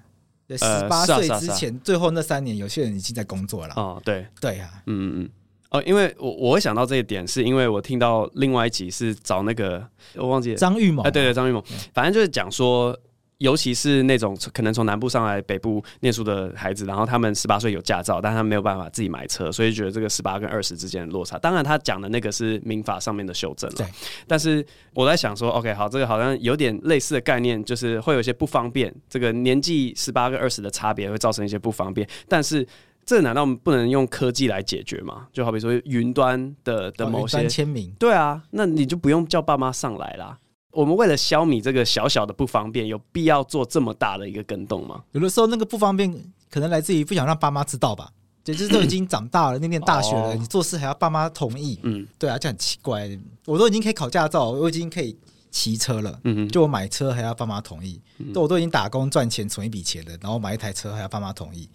[0.50, 3.74] 十八岁之前，最后那三年，有些人已经在工作了。
[3.76, 5.30] 哦，对对啊，嗯嗯嗯。
[5.72, 9.84] 哦，因为我我会想到这一点，是因为我听到另外一集是找那个
[10.16, 12.98] 我忘记了张玉谋，哎，对对，张玉谋，反正就是讲说。
[13.40, 21.38] 尤其是那种可能从南部上来北部念书的孩子，然后他们十八岁有驾照，但他们没有办法自己买车，所以觉得这个十八跟二十之间的落差。
[21.40, 23.76] 当然，他讲的那个是民法上面的修正了。
[23.78, 23.88] 对。
[24.28, 28.94] 但是我在想说，OK，好，这个好像有点类似的概念，就是会有一些不方便。
[29.10, 32.66] 这个年纪十八跟二十的差别会造成一些不方便，但是
[33.06, 35.28] 这难道不能用科技来解决吗？
[35.34, 40.38] 就好比说云端的的某些签名，对啊，那你就不用叫爸妈上来啦。
[40.74, 45.04] 我们为了消弭这个小小的不方便，有必要做这么大的一个跟动吗？
[45.12, 46.12] 有的时候那个不方便
[46.50, 48.12] 可能来自于不想让爸妈知道吧，
[48.44, 53.10] 就是都已经长大了，那念大学了，哦、你做事还要爸妈同意，嗯，对啊，这很奇怪。
[53.46, 55.16] 我都已经可以考驾照，我已经可以
[55.52, 61.70] 骑车了，嗯哼，就我买车还要爸妈同意，嗯、我都已经打工赚钱存一笔钱了，然后买一台车还要爸妈同意，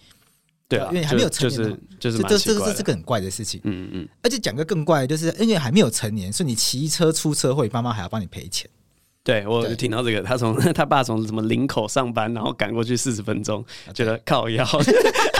[0.68, 8.68] 对啊，因为还没有成年，就是就是这这这是个很怪的事情，嗯嗯，而且讲个更怪，就是因为还没有成年，所以你骑车出车祸，爸妈还要帮你赔钱。
[9.28, 13.62] 对，我就听到这个，他从 他爸从什么林口上班，然后赶过去四十分钟，
[13.92, 14.66] 觉得靠腰。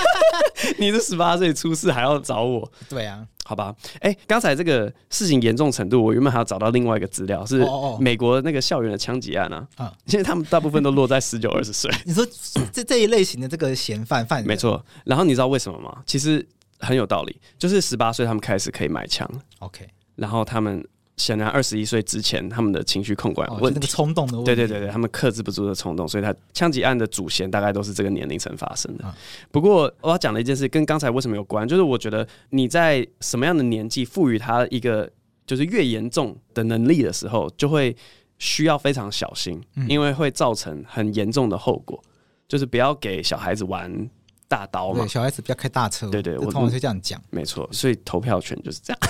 [0.76, 2.70] 你是十八岁出事还要找我？
[2.86, 3.74] 对啊，好吧。
[4.00, 7.66] 哎、欸，刚才这个事情严重程度，我原本还要找到另外一个资料，是
[7.98, 9.66] 美国那个校园的枪击案啊。
[9.76, 11.90] 啊，现在他们大部分都落在十九、二十岁。
[12.04, 12.26] 你说
[12.70, 14.84] 这这一类型的这个嫌犯犯人，没错。
[15.04, 16.02] 然后你知道为什么吗？
[16.04, 16.46] 其实
[16.80, 19.26] 很有道理，就是十八岁他们开始可以买枪。
[19.60, 20.86] OK，然后他们。
[21.18, 29.04] 显然，二十一岁之前，他们的情绪控管问题，哦、那个冲动的问题，对对对对，他们克制不住的冲动，所以他枪击案的主嫌大概都是这个年龄层发生的。
[29.04, 29.12] 嗯、
[29.50, 35.10] 不过，我要讲的一件事跟刚才为什么有关，就是我觉得你在什么样的年纪赋予他一个
[35.46, 37.94] 就是越严重的能力的时候，就会
[38.38, 42.02] 需要非常小心，因为会造成很严重的后果，
[42.46, 44.08] 就是不要给小孩子玩。
[44.48, 46.08] 大刀嘛，小孩子不要开大车。
[46.08, 47.22] 对对，我通常是这样讲。
[47.30, 49.00] 没错，所以投票权就是这样。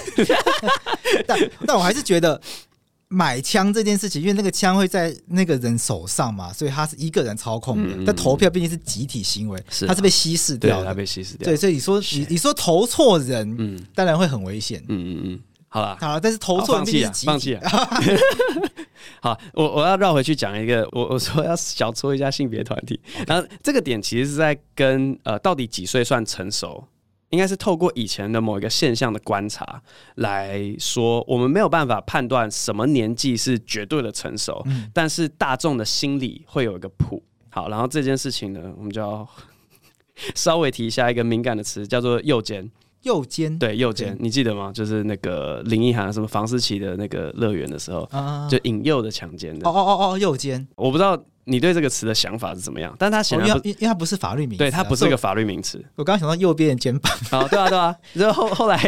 [1.27, 2.40] 但但我还是觉得
[3.07, 7.94] 买枪这件事情，因为那个枪会在那个人手上嘛，所以他是一个人操控的。
[7.94, 11.44] 嗯、但投票毕竟是集体行为，是啊、他是被稀释掉的，他被稀释掉。
[11.46, 14.85] 对，所以你说你你说投错人，嗯，当然会很危险。
[14.88, 16.85] 嗯嗯嗯，好了好了，但是投错了。
[17.24, 17.62] 放弃了
[19.20, 26.85] 好，我我要绕回去讲一个，我 我说要小搓一下性别团体.然后这个点其实是在跟呃到底几岁算成熟，
[27.31, 29.83] 应该是透过以前的某一个现象的观察
[30.16, 37.22] 来说，我们没有办法判断什么年纪是绝对的成熟，嗯、但是大众的心理会有一个谱。
[37.50, 39.26] 好，然后这件事情呢，我们就要
[40.35, 42.70] 稍微提一下一个敏感的词，叫做诱奸。
[43.02, 44.72] 诱奸对右肩，你记得吗？
[44.72, 48.08] 就是那个林奕涵什么房思琪的那个乐园的时候，
[48.48, 49.68] 就引诱的强奸的。
[49.68, 51.16] 哦哦哦哦，右肩，我不知道。
[51.48, 52.94] 你对这个词的想法是怎么样？
[52.98, 55.82] 但他显然不，因为它不是法律名词，对，它不是一个法律名词。
[55.96, 57.96] 我刚刚想到右边的肩膀，啊， 对啊，对啊。
[58.14, 58.78] 然后后来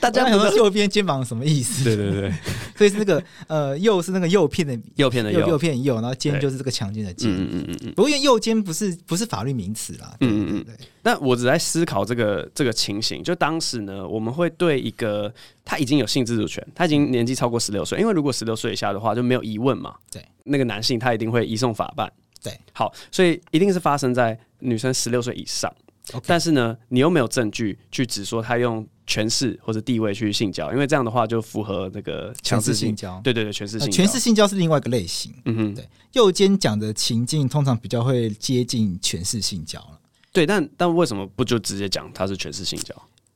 [0.00, 1.84] 大家想到右边肩膀什么意思？
[1.84, 2.32] 对对对，
[2.76, 7.30] 所以是那个呃，右是那个诱骗的诱骗的诱，诱骗诱，然后奸就是这个强奸的奸。
[7.30, 7.92] 嗯嗯嗯嗯。
[7.94, 10.14] 不过因为右奸不是不是法律名词啦。
[10.20, 10.76] 嗯嗯嗯。
[11.02, 15.32] 那我只在思考这个这个情形，就当时呢，我们会对一个
[15.64, 19.94] 他已经有性自主权，他已经年纪超过十六岁，因为如果十六岁以下的话就没有疑问嘛。
[20.10, 22.12] 对，那个男性他一定会移送法办。
[22.42, 25.74] 对，好，所以一定是发生在女生十六岁以上。
[26.26, 33.18] 但是呢，你又没有证据去指说他用权势或者地位去性交，因为这样的话就符合那个强制性交。
[33.24, 35.32] 对对对，权势性交，权势性交是另外一个类型。
[35.46, 39.98] 嗯哼，对，右肩讲的情境通常比较会接近权势性交了。
[40.30, 42.94] 对，但但为什么不就直接讲他是权势性交？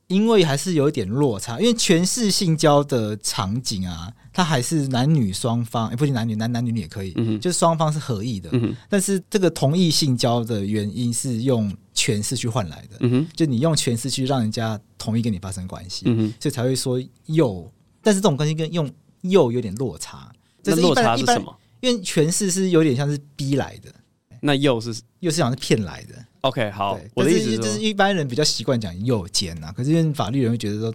[0.09, 8.49] 因为还是有一点落差，因为权势性交的场景啊，它还是男女双方，不仅男女，男男女女也可以，嗯、就是双方是合意的。
[8.53, 12.99] 嗯、但是这个同意性交的原因是用权势去换来的，
[13.35, 16.05] 就你用权势去让人家同意跟你发生关系，
[16.39, 17.71] 所以才会说诱。
[18.01, 18.91] 但是这种关系跟用
[19.21, 20.31] 诱有点落差。
[20.63, 21.55] 这是落差是什么？
[21.81, 23.93] 因为权势是有点像是逼来的，
[24.41, 26.15] 那诱是又是讲是骗来的。
[26.41, 30.93] OK，好，我的意思是，就是一般人比较习惯讲诱奸啊，可是因为法律人会觉得说，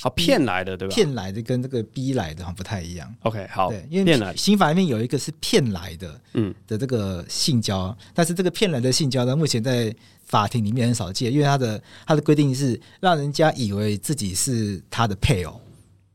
[0.00, 0.94] 好骗来的，对吧？
[0.94, 3.14] 骗来的跟这个逼来的好像不太一样。
[3.22, 15.60] OK，好，对，因为刑法里面有一个是骗来的，嗯，的这个性交，但是这个骗来的性交呢，目前在法庭里面很少见，因为他的他的规定是让人家以为自己是他的配偶。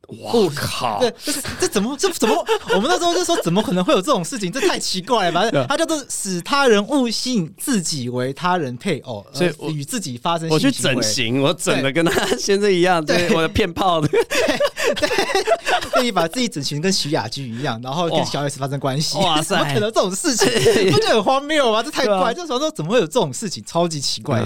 [0.07, 0.99] 我靠！
[0.99, 2.45] 对，这这怎么这怎么？
[2.73, 4.49] 我们那时候就说，怎么可能会有这种事情？
[4.51, 5.41] 这太奇怪了吧！
[5.41, 10.47] 反正他叫做使他人误信自己为他人配偶，所以与自己发生。
[10.49, 15.09] 我去整形，我整的跟他 先生一样，对，我的骗炮的，对，
[15.91, 19.17] 可以把自己整形跟徐雅居一样，然后跟小 S 发生关系。
[19.17, 20.47] 哇塞，怎么可能这种事情？
[20.89, 21.83] 不就很荒谬吗？
[21.83, 22.33] 这太怪！
[22.33, 23.61] 这时候说怎么会有这种事情？
[23.65, 24.41] 超级奇怪，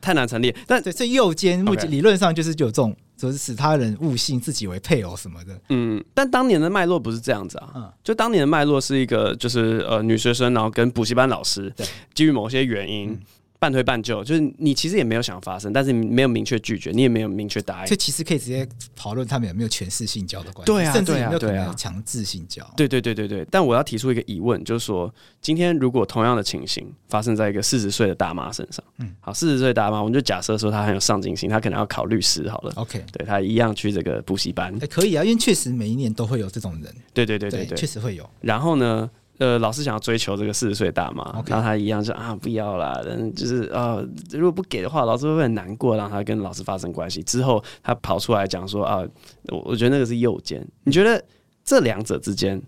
[0.00, 0.54] 太难成立。
[0.66, 2.94] 但对，这右肩目前理论上就是有这种。
[3.22, 13.10] 就是使他人误信自己为配偶什么的，嗯，但当年的脉络不是这样子啊，嗯，就当年的脉络是一个，就是呃女学生，然后跟补习班老师，对，基于某些原因。
[13.10, 13.20] 嗯
[13.62, 17.86] 半推半就，就是你其实也没有想发生，但是你没有明确拒绝，你也没有明确答应。
[17.86, 22.68] 这其实可以直接讨论他们有没有权势性交的关系，对啊，甚至有没有可能强制性交。
[22.76, 23.46] 对对对对对。
[23.52, 32.72] 但我要提出一个疑问，就是说，今天如果同样的情形发生在一个四十岁的大妈身上，嗯，好，四十岁大妈，我们就假设说她很有上进心，她可能要考律师好了。
[32.74, 36.92] OK，对她一样去这个补习班，哎，可以啊，因为确实每一年都会有这种人。
[37.14, 38.28] 对对对对对，确实会有。
[38.40, 39.08] 然后呢？
[39.42, 41.50] 呃，老师想要追求这个四十岁大妈，Okay.
[41.50, 47.20] 然后他一样说啊，不要啦，嗯，就是啊、呃，如果不给的话，老师会很难过，让他跟老师发生关系。
[47.24, 49.02] 之后他跑出来讲说啊，
[49.48, 50.64] 我我觉得那个是右肩。
[50.84, 51.20] 你觉得
[51.64, 52.62] 这两者之间，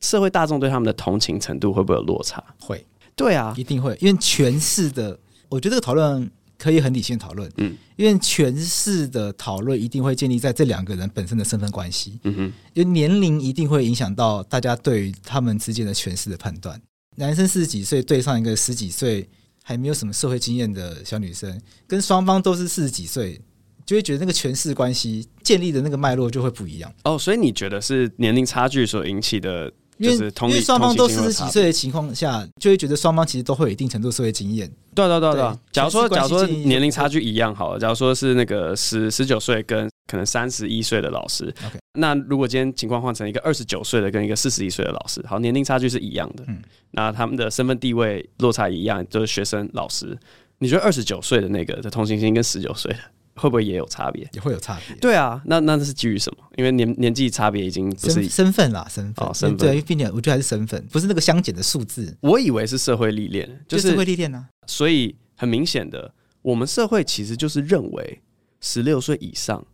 [0.00, 2.40] 社会大众对他们的同情程度会不会有落差？
[2.60, 6.30] 会，对啊，一定会，因为权势的，我觉得这个讨论。
[6.60, 16.78] 可以很理性讨论，嗯，因为权势的讨论一定会建立在这两个人本身的身份关系，嗯哼，因为年龄一定会影响到大家对于他们之间的权势的判断。
[17.16, 19.26] 男生四十几岁对上一个十几岁
[19.62, 23.40] 还没有什么社会经验的小女生，跟双方都是四十几岁，
[23.86, 26.92] 就会觉得那个权势关系建立的那个脉络就会不一样。
[27.04, 29.72] 哦，所以你觉得是年龄差距所引起的？
[30.00, 34.66] 因为因为双方都四十几岁的情况下，就会觉得双方其实都会有一定程度社会经验。
[34.94, 50.18] 对对对对，假如说假如说年龄差距一样好了，假如说是那个十十九岁跟可能三十一岁的老师，OK，那如果今天情况换成一个二十九岁的跟一个四十一岁的老师，好，年龄差距是一样的，嗯，那他们的身份地位落差一样，就是学生老师，
[50.60, 52.98] 你觉得二十九岁的那个的同情心跟十九岁的？
[53.40, 54.28] 会不会也有差别？
[54.34, 54.94] 也会有差别。
[54.96, 56.44] 对啊，那那是基于什么？
[56.56, 59.26] 因为年年纪差别已经不是身身份啦，身份。
[59.26, 59.56] 哦，身份。
[59.56, 62.14] 对，并且我觉得还是身份，不是那个相减的数字。
[62.20, 64.46] 我以为是社会历练，就是社会历练呢。
[64.66, 68.20] 所以很明显的，我们社会其实就是认为
[68.60, 69.66] 十六岁以上，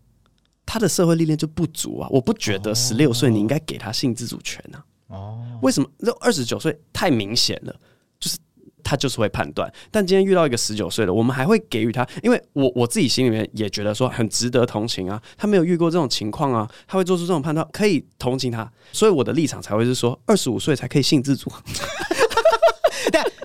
[0.64, 2.08] 他的社会历练就不足啊。
[2.12, 4.84] 我不觉得十六岁你应该给他性自主权啊。
[5.08, 5.58] 哦。
[5.62, 5.90] 为什么？
[5.98, 7.74] 这二十九岁太明显了，
[8.20, 8.38] 就是。
[8.86, 21.52] 他就是会判断，但今天遇到一个十九岁的，我们还会给予他，因为我我自己心里面也觉得说很值得同情啊，他没有遇过这种情况啊，他会做出这种判断，可以同情他，所以我的立场才会是说，二十五岁才可以性自主，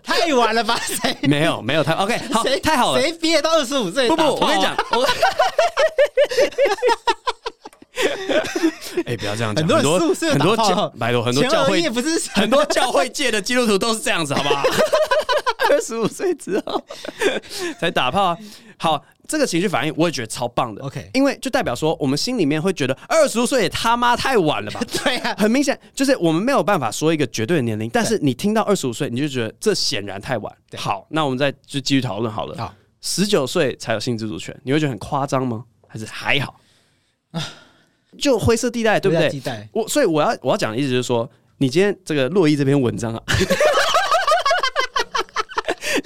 [0.03, 0.79] 太晚了吧？
[0.79, 4.07] 谁没有没有太 OK 好，太好了，谁毕业到二十五岁？
[4.07, 5.07] 不不，我跟你讲，我。
[9.05, 14.63] 哎、欸，不要这样讲，很多很多教，拜托，很多教会不是很多教会界的基督徒都是这样子，好不好？
[15.69, 16.81] 二十五岁之后
[17.79, 18.37] 才打炮，
[18.77, 20.81] 好，这个情绪反应我也觉得超棒的。
[20.83, 24.81] OK，因为就代表说，我们心里面会觉得二十五岁也他妈太晚了吧？
[25.03, 30.53] 对啊，很明显就是我们没有办法说一个绝对的年龄，但是你听到二十五岁，你就觉得这显然太晚。
[30.77, 32.57] 好，那我们再就继续讨论好了。
[32.57, 35.65] 好，十九岁才有性自主权，你会觉得很夸张吗？
[35.87, 36.59] 还是还好？
[37.31, 37.43] 啊。
[38.19, 39.29] 就灰色地带，对不对？
[39.29, 39.65] 地带。
[39.71, 43.23] 我所以我要我要讲的意思就是说，你今天这个洛伊这篇文章啊，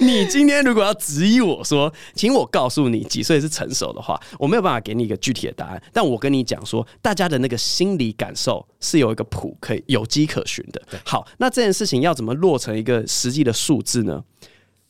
[0.06, 5.82] 你今天如果要质疑我说，请我告诉你几岁是成熟的话，我没有办法给你一个具体的答案。
[5.92, 10.80] 但我跟你讲说，大家的那个心理感受是有一个谱可以有迹可循的。
[11.04, 14.22] 好，那这件事情要怎么落成一个实际的数字呢？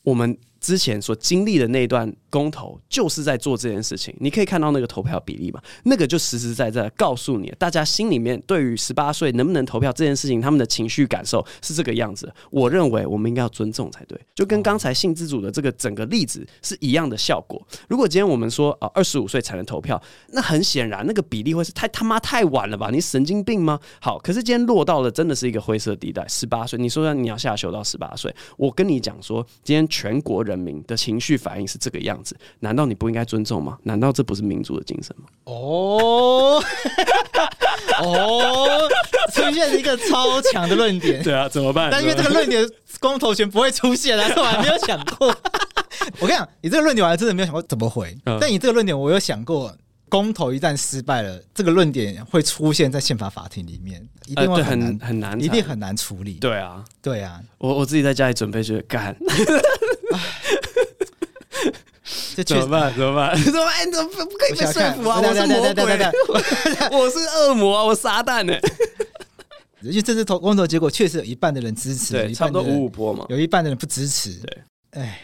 [0.02, 0.37] 我们。
[0.59, 4.14] 之前所经历的那一段公投，就是在做这件事情。
[4.20, 5.62] 你可以看到那个投票比例嘛？
[5.85, 12.33] 那个就实实在在告诉你，大家心里面对于十八岁能不能投票这件事情，他们的情绪感受是这个样子。
[12.51, 17.61] 我认为我们应该要尊重才对，就跟刚才性自主的这个整个例子是一样的效果。
[17.88, 22.90] 如果今天我们说啊，二十五岁才能投票，那很显然那个比例会是太他妈太晚了吧？
[22.90, 23.81] 你神经病吗？
[24.01, 30.37] 好，可是今天落到了真的是一个灰色地带，十八岁，你说你要下修到十八岁，我跟你讲说，今天全国。
[30.46, 32.25] 人民的情绪反应是这个样子，
[32.60, 33.78] 难道你不应该尊重吗？
[33.82, 35.28] 难道这不是民主的精神吗？
[35.44, 36.62] 哦
[38.02, 38.88] 哦，
[39.32, 41.90] 出现了一个超强的论点，对啊，怎么办？
[41.90, 42.66] 但因为这个论点，
[43.00, 45.28] 光头权不会出现啊，我还没有想过。
[46.20, 48.16] 我跟你讲，你这个论点我还真的没有想过怎么回。
[48.24, 49.76] 嗯、但你这个论点，我有想过。
[50.08, 56.34] 公投一旦失败了，这个论点会出现在宪法法庭里面，一定会很难、呃、很，很难，一定很难处理。
[56.34, 59.16] 对啊，对啊，我我自己在家里准备去干，
[62.37, 62.95] 这怎么办？
[62.95, 63.37] 怎么办？
[63.42, 63.87] 怎么办？
[63.87, 65.21] 你怎么不可以被说服啊？
[65.21, 65.85] 我是魔鬼，
[66.99, 67.85] 我是恶魔啊！
[67.85, 68.55] 我撒旦呢？
[69.83, 74.33] 因为这次投公投结果确实有一半的人支持，对，差不多五五波嘛，有一半的人不支持。
[74.35, 75.21] 对，哎，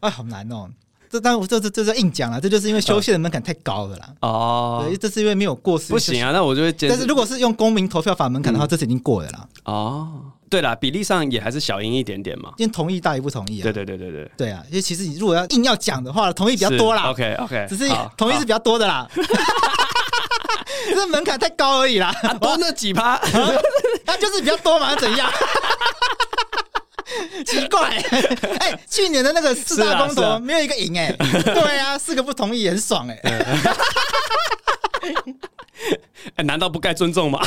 [0.00, 0.68] 啊， 好难哦。
[1.10, 4.14] 这当这这这是硬讲了，这就是因为修宪的门槛太高了啦。
[4.20, 5.76] 哦，对，这是因为没有过。
[5.88, 6.70] 不行啊，那我就会。
[6.72, 9.48] 但是如果是用公民投票法门槛的话，这次已经过了啦。
[9.64, 12.52] 哦，对啦，比例上也还是小赢一点点嘛。
[12.58, 13.62] 因为同意大于不同意啊。
[13.62, 14.30] 对对对对对。
[14.36, 17.04] 对啊，因为其实你如果要硬要讲的话，同意比较多啦。
[17.10, 19.08] OK OK， 只是同意是比较多的啦。
[20.92, 23.20] 这 门槛太高而已啦， 多那几趴，
[24.04, 25.30] 那就是比较多嘛，怎样？
[27.46, 27.88] 奇怪，
[28.58, 33.38] 哎、欸，去年的那个四大公投没有一个赢哎、对啊，四个不同意也很爽哎、欸，
[35.00, 35.14] 哎、
[36.36, 37.40] 欸，难道不该尊重吗？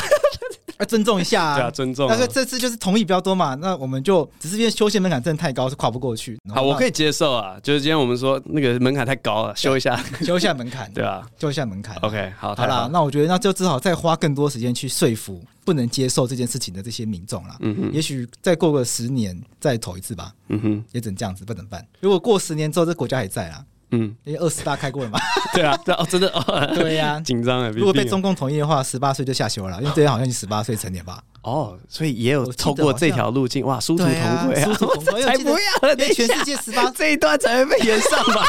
[0.78, 2.08] 要尊重一下啊， 对啊，尊重。
[2.08, 6.38] 但是这次就是同意比较多嘛，那我们就只是因为修宪门槛真的太高，是跨不过去。
[6.52, 11.96] 好，我可以接受啊，就是今天我们说那个门槛太高了，修一下， 修一下门槛， 对啊，修一下门槛。
[11.98, 17.56] OK，好，好了，那我觉得那就只好再花更多时间去说服不能接受这件事情的这些民众了。
[17.60, 20.32] 嗯哼，也许再过个十年再投一次吧。
[20.48, 21.86] 嗯哼，也只能这样子，不能办。
[22.00, 23.64] 如果过十年之后这国家还在啊。
[23.94, 25.18] 嗯，因为二十大开过了嘛？
[25.54, 27.70] 对啊，对哦，真的哦，对呀，紧张啊。
[27.74, 31.20] 如果被中共同意的话，十八岁就下修了，因为这边好像你十八岁成年吧？
[31.42, 34.12] 哦，所以也有透过这条路径，哇，殊途同
[34.46, 34.66] 归啊！
[35.26, 38.44] 才不要了， 等全世界十八这一段才会被延上吧？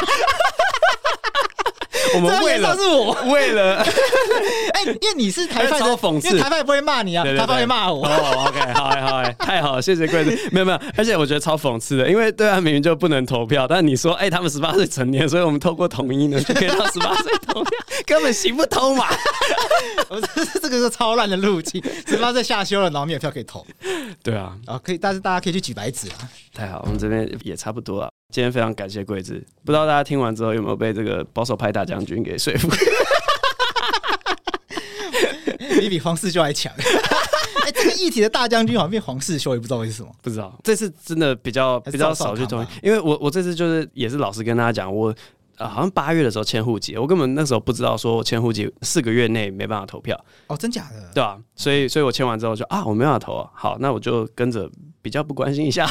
[2.14, 3.76] 我们为了是我 为了，
[4.74, 8.06] 哎，因为你是台派的 讽刺，因为台派不会骂你啊，台派会骂我。
[8.06, 10.48] 哦，OK，好哎，好哎，太好了，谢谢贵子。
[10.52, 17.70] 没有没有，而且我觉得超讽刺的，因为对岸明明就不能投票，但你说哎，他们十八岁成年，所以我们透过统一呢就可以让十八岁投票，
[18.06, 19.06] 根本行不通嘛。
[20.08, 23.66] 我这这个是超烂的路径，十八岁下修了，然后没有票可以投。
[24.22, 26.14] 对啊，然后可以，但是大家可以去举白纸啊。
[26.56, 28.08] 太好，我们这边也差不多了。
[28.32, 32.68] 今天非常感谢贵子，不知道大家听完之后有没有被这个保守派大将军给说服？
[35.78, 36.72] 你比黄世修还强。
[37.62, 40.10] 哎，这个议题的大将军好像变黄世修，也不知道为什么。
[40.22, 45.14] 不知道，这次真的比较比较少去同意，因为我我这次就是也是老实跟大家讲我。
[45.58, 50.14] 啊，好像八月的时候迁户籍，我根本那时候不知道说我迁户籍四个月内没办法投票。
[50.48, 51.10] 哦，真假的？
[51.14, 53.50] 对啊，所以，所以我签完之后就啊，我没办法投啊。
[53.54, 54.70] 好，那我就跟着
[55.06, 55.88] 比较不关心一下，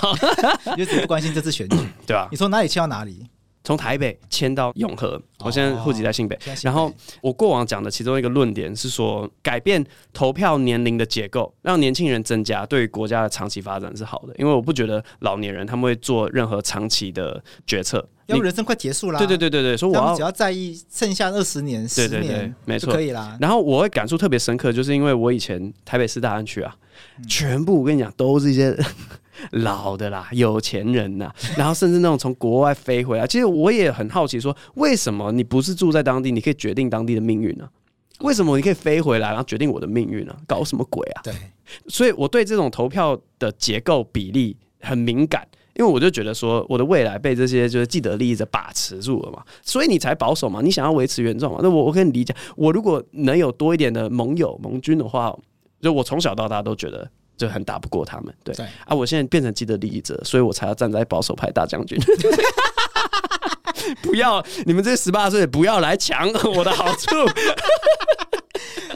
[0.76, 3.26] 你就只不关心这次选举， 对啊，你从哪里迁到哪里？
[3.64, 6.38] 从台北迁到永和，我现在户籍在新北。
[6.62, 14.36] 然后我过往讲的其中一个论点是说，改变投票年龄的结构，让年轻人增加，对于国家的长期发展是好的。
[14.38, 18.06] 因为我不觉得老年人他们会做任何长期的决策。
[18.28, 23.38] 因为人生快结束了，对对对对对，所以我要只要在意剩下二十年、十年，没错，可以啦。
[23.40, 26.76] 然后我会感触特别深刻，就是因为我以前台北市大安区啊，
[27.28, 28.76] 全部我跟你讲都是一些。
[29.52, 37.68] 老的啦，有钱人呐， 然后甚至那种从国外飞回来，其实我也很好奇，说为什么你不是住在当地，你可以决定当地的命运呢？
[38.22, 40.34] 为什么你可以飞回来，然后决定我的命运呢？
[40.48, 41.22] 搞什么鬼啊？
[41.22, 41.34] 对，
[41.90, 51.60] 所以我对这种投票的结构比例很敏感，因为我就觉得说，我的未来被这些就是既得利益者把持住了嘛，所以你才保守嘛，你想要维持原状嘛？
[51.62, 55.38] 那我我可以理解，我如果能有多一点的盟友盟军的话，
[55.82, 57.10] 就我从小到大都觉得。
[57.38, 62.00] 就很打不过他们，对，对啊，我现在变成既得利益者，所以我才要站在保守派大将军。
[64.02, 67.10] 不要，你们这些十八岁不要来抢我的好处，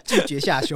[0.06, 0.74] 拒绝下修。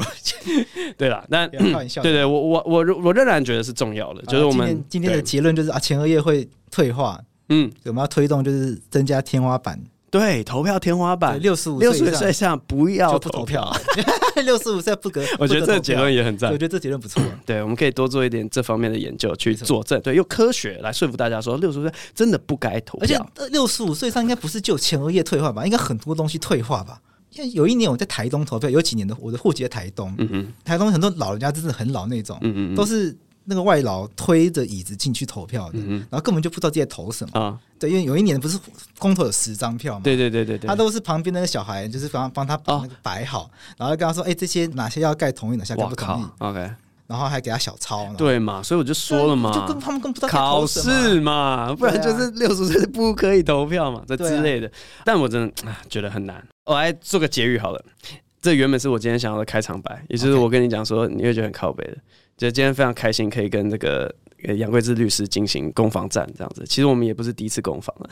[0.99, 9.82] 对了，那对对，我我我我仍然觉得是重要的，就是我们今天，今天的结论就是啊，前额叶会退化，嗯，我们要推动就是增加天花板。
[10.14, 13.76] 对，投票天花板，六十五六十岁以上不要不投票，
[14.45, 15.24] 六十五岁不可。
[15.39, 17.20] 我觉得这个结论也很赞，我觉得这结论不错。
[17.47, 23.28] 对，我们可以多做一点这方面的研究去佐证，对，用科学来说服大家说六十五岁真的不该投票。
[23.36, 25.66] 而且六十五岁以上应该不是就前额叶退化吧？
[25.66, 27.01] 应该很多东西退化吧？
[27.32, 33.18] 因为有一年我在台东投票，有几年的我的户籍在台东，嗯嗯，台东很多老人家真的很老那种，嗯嗯，都是。
[33.45, 37.59] 那个外劳推着椅子进去投票的，然后根本就不知道自己在投什么啊。
[37.77, 38.57] 对，因为有一年不是
[38.97, 46.25] 公投有十张票嘛，对对对对对，他都是旁边那个小孩，就是帮帮他把那个摆好，然后跟他说：“哎，这些哪些要盖同意，哪些盖不同意。
[46.37, 46.59] ”OK，
[47.07, 48.07] 然后还给他小抄。
[48.13, 54.71] 对嘛，所以我就说了嘛，就跟他们更不知道考试嘛，不然就是六十岁不可以投票嘛，这之类的。
[55.03, 56.41] 但我真的觉得很难。
[56.65, 57.85] 我来做个结语好了，
[58.41, 61.97] 这原本是我今天想要的开场白，也就是我跟你讲说，你会觉得很靠北的。
[62.38, 64.13] 就今天非常开心，可以跟这个
[64.57, 66.65] 杨贵枝律师进行攻防战，这样子。
[66.67, 68.09] 其实我们也不是第一次攻防了，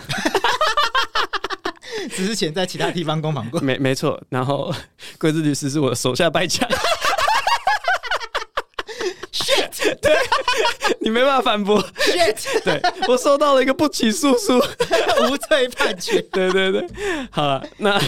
[2.11, 3.59] 只是前在其他地方攻防过。
[3.61, 4.73] 没没错，然后
[5.19, 6.67] 贵枝律师是我的手下败将。
[9.99, 10.15] 对，
[11.01, 11.81] 你没办法反驳。
[11.97, 14.57] Shit， 对，我收到了一个不起诉书，
[15.29, 16.21] 无罪判决。
[16.31, 16.87] 对对对，
[17.31, 17.99] 好了，那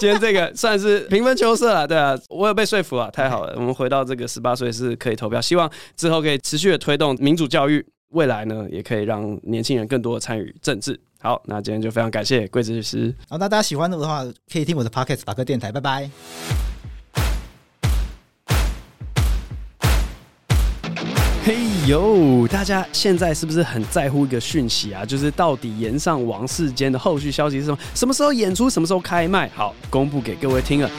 [0.00, 3.54] 今天这个算是平分秋色了，对啊，我有被说服了，太好了。
[3.56, 10.98] 我们回到这个十八岁是可以投票，希望之后可以持续的推动民主教育，未来呢也可以让年轻人更多的参与政治。
[11.20, 13.12] 好，那今天就非常感谢桂子律师。
[13.28, 16.77] 好，那大家喜欢的话，可以听我的 Podcast 法科电台，拜拜。
[21.48, 25.02] 嘿呦，大家现在是不是很在乎一个讯息啊？
[25.02, 27.78] 就是到底炎上王世坚的后续消息是什么？
[27.94, 28.68] 什么时候演出？
[28.68, 29.50] 什么时候开卖？
[29.54, 30.90] 好，公布给各位听了。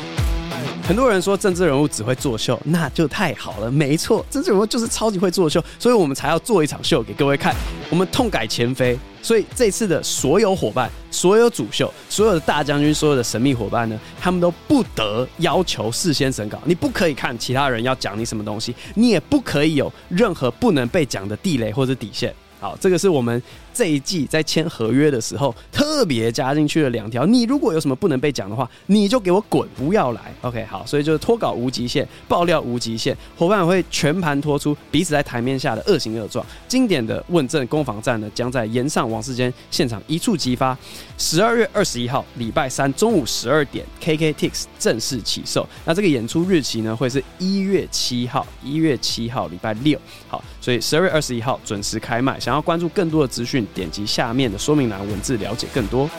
[0.88, 3.72] 很多人说政治人物只会作秀，那就太好了。
[3.72, 7.56] 没错，政治人物就是超级会作秀，所以我们才要做一场秀给各位看。
[7.90, 16.60] 我们痛改前非，所以这次的所有伙伴、所有主秀、所有的大将军、所有的神秘伙伴呢，他们都不得要求事先审稿。
[16.66, 22.34] 你不可以看其他人要讲你什么东西，你也不可以有任何不能被讲的地雷或者底线。
[22.60, 23.42] 好，这个是我们。
[23.80, 27.26] 这一季在签合约的时候，特别加进去了两条。
[27.26, 30.34] 你如果有什么不能被讲的话，你就给我滚，不要来。
[30.42, 36.46] OK，好，所以就是脱稿无极限，爆料无极限，伙伴会全盘托出彼此在台面下的恶行恶状。
[36.68, 40.78] 经典的问政攻防战呢，将在炎上王世坚现场一触即发。
[41.18, 45.66] 十二月二十一号，礼拜三中午十二点，KKTIX 正式起售。
[45.86, 49.98] 那这个演出日期呢，会是一月七号，一月七号礼拜六。
[50.28, 52.38] 好，所以十二月二十一号准时开卖。
[52.38, 53.66] 想要关注更多的资讯。
[53.74, 56.10] 点击下面的说明栏文字了解更多。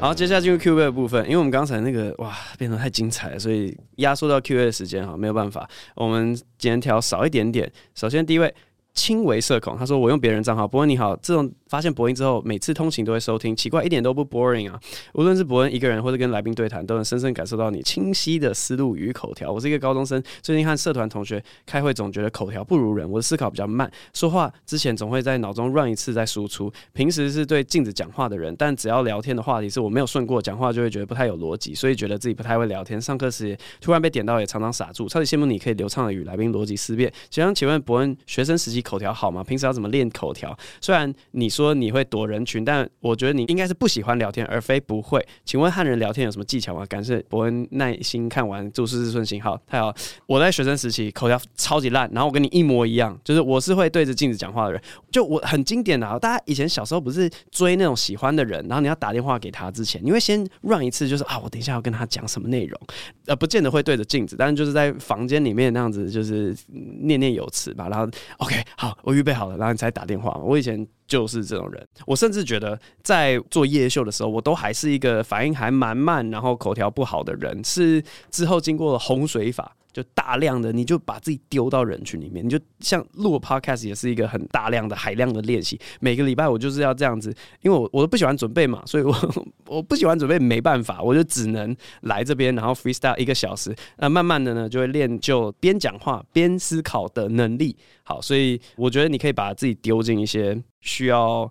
[0.00, 7.72] 好，接下来进入 QV 的部分，因为我们刚才那个哇变得太精彩了，所以压缩到 Q&A 的时间哈，没有办法，我们今天挑少一点点。
[7.94, 8.54] 首先第一位
[8.92, 14.78] 轻微社恐，他说我用别人账号，不过你好，这种发现博音之后，每次通勤都会收听，奇怪一点都不 boring 啊。
[15.14, 19.50] 无论是伯恩一个人，或者跟来宾对谈，都能深深感受到你清晰的思路与口条。
[19.50, 23.10] 我是一个高中生，最近和社团同学开会，总觉得口条不如人。
[23.10, 26.72] 我的思考比较慢，说话之前总会在脑中 run 一次再输出。
[26.92, 33.00] 平时是对镜子讲话的人，但只要聊天的话题是我没有顺过，讲话就会觉得不太有逻辑，所以觉得自己不太会聊天。
[33.00, 35.08] 上课时突然被点到，也常常傻住。
[35.08, 37.12] 超级羡慕你可以流畅的与来宾逻辑思辨。
[37.32, 39.42] 想请问伯恩，学生时期口条好吗？
[39.42, 40.56] 平时要怎么练口条？
[40.80, 45.24] 虽然你说说你会躲人群，但我觉得你应该是不喜欢聊天，而非不会。
[45.44, 46.84] 请问和人聊天有什么技巧吗？
[46.86, 49.42] 感谢伯恩耐心看完，祝事事顺心。
[49.42, 49.94] 好，太好。
[50.26, 54.82] 我在学生时期口条超级烂，然后我跟你一模一样，就是我是会对着镜子讲话的人。
[55.10, 62.80] 就我很经典的啊，大家以前小时候不是追那种喜欢的人，然后你要打电话给他之前，你会先 run 一次，就是啊，我等一下要跟他讲什么内容，
[63.26, 66.54] 呃，不见得会对着镜子，但是就是在房间里面那样子，就是
[67.00, 67.88] 念念有词吧。
[67.88, 68.06] 然后
[68.38, 69.56] OK，好，我预备好了。
[69.56, 70.34] 然后你才打电话。
[70.44, 77.62] 我以前就是这这种人，我甚至觉得在做夜秀的时候，我都还是一个反应还蛮慢，然后口条不好的人。
[77.62, 79.76] 是之后经过了洪水法。
[79.94, 85.80] 就大量的，你就把自己丢到人群里面，你就像录 podcast 也是一个很大量的海量的练习。
[86.00, 87.32] 每个礼拜我就是要这样子，
[87.62, 89.14] 因为我我都不喜欢准备嘛，所以我
[89.68, 93.74] 我不喜欢准备，没办法，我就只能来这边，然后 freestyle 一个小时。
[93.98, 97.76] 那慢慢的呢，就会练就边讲话边思考的能力。
[98.02, 101.48] 好，所以我觉得你可以把自己丢进一些需要。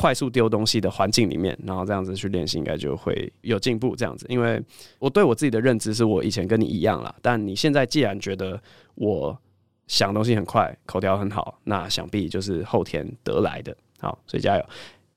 [0.00, 3.94] 快速丢东西的环境里面，然后这样子去练习，应该就会有进步。
[3.94, 4.58] 这样子，因为
[4.98, 8.58] 我对我自己的认知是我以前跟你一样啦，但你现在既然觉得
[8.94, 9.38] 我
[9.88, 13.76] 想东西很快，口条很好，那想必就是后天得来的。
[13.98, 14.64] 好，所以加油。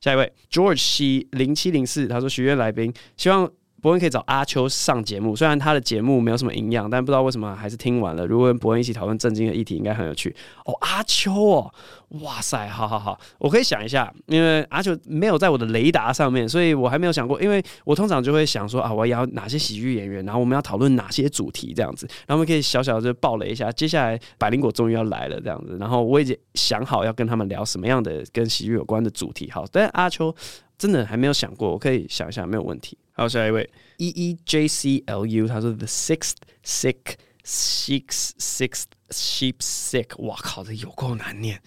[0.01, 3.49] 下一位 George C 零七零四，他说许愿来宾希望。
[3.83, 8.25] 伯恩可以找阿秋上节目，虽然他的节目没有什么营养，但不知道为什么还是听完了。
[8.25, 10.73] 如果跟伯恩一起讨论正经的议题，应该很有趣哦。
[10.79, 11.73] 阿秋哦，
[12.21, 17.41] 哇塞，好好好，我可以想一下，因为阿秋没有在我的雷达上面，所以我还没有想过。
[17.41, 23.71] 因为我通常就会想说啊，我要哪些喜剧演员，然后我们要讨论哪些主题这样子，然后我们可以小小的就爆雷一下。
[23.71, 29.49] 接下来百灵果终于要来了这样子，然后我已经想好要跟他们聊什么样的跟喜剧有关的主题。
[29.49, 30.35] 好，但阿秋
[30.77, 32.95] 真的还没有想过，我可以想一下，没有问题。
[33.13, 41.59] 好，下一位 E E J C L U，他说 The sixth sick six sixth sheep sick，哇靠，这有够难念。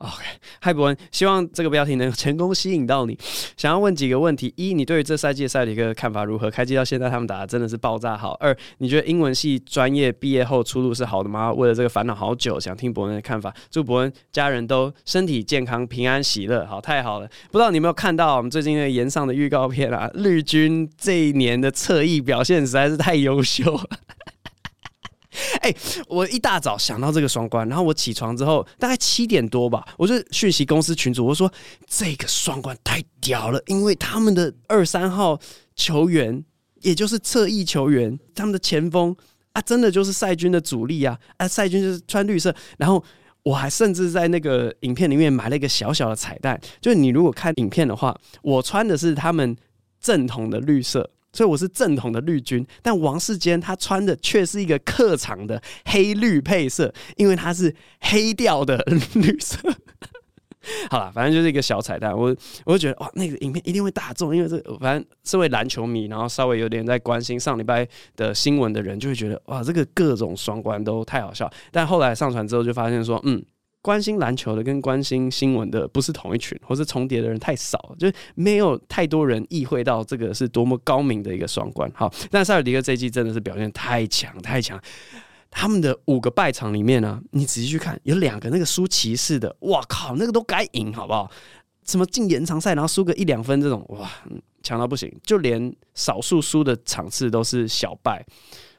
[0.00, 0.24] OK，
[0.60, 3.18] 嗨，伯恩，希望这个标题能成功吸引到你。
[3.54, 6.50] 想要问几个问题：一，你对于这赛季的赛里克看法如何？
[6.50, 8.32] 开季到现在，他们打的真的是爆炸好。
[8.40, 11.52] 二，你觉得英文系专业毕业后出路是好的吗？
[11.52, 13.54] 为了这个烦恼好久，想听伯恩的看法。
[13.70, 16.64] 祝伯恩家人都身体健康、平安喜乐。
[16.64, 17.28] 好，太好了。
[17.50, 20.10] 不知道你有没有看到我们最近那个炎上的预告片啊？
[20.14, 23.84] 绿军这一年的侧翼表现实在是太优秀了。
[25.62, 25.72] 哎、
[26.08, 31.50] 我一大早想到这个双关，然后我起床之后大概七点多吧，我就讯息公司群主，我说
[31.86, 35.38] 这个双关太屌了，因为他们的二三号
[35.76, 36.44] 球员，
[36.80, 39.14] 也就是侧翼球员，他们的前锋
[39.52, 43.02] 啊，真的就是赛军的主力啊，啊，赛军就是穿绿色，然后
[43.44, 49.56] 我还甚至在那个影片里面埋了一个小小的彩蛋，就是你如果看影片的话，我穿的是他们
[50.00, 51.08] 正统的绿色。
[51.32, 58.76] 所以我是正统的绿军，但王世坚他穿的却是一个客场的黑绿配色，因为他是黑调的
[59.14, 59.58] 绿色。
[60.90, 62.16] 好了，反正就是一个小彩蛋。
[62.16, 71.50] 我我就觉得哇，那个影片一定会大众，因为这反正身为篮球迷，然后稍微有点在关心上礼拜的新闻的人，就会觉得哇，这个各种双关都太好笑。
[71.70, 73.42] 但后来上传之后，就发现说，嗯。
[73.82, 81.90] 关心篮球的跟关心新闻的不是同一群，或是重叠的人太少，就是没有太多人意会到这个是多么高明的一个双关。
[81.94, 84.78] 好，但塞尔迪克这一季真的是表现太强太强，
[85.50, 91.30] 他们的五个败场里面呢、你仔细去看，有两个那个输骑士的，哇靠，那个都该赢好不好？
[91.86, 94.10] 什么进延长赛然后输个一两分这种，哇，
[94.62, 98.22] 强到不行，就连少数输的场次都是小败。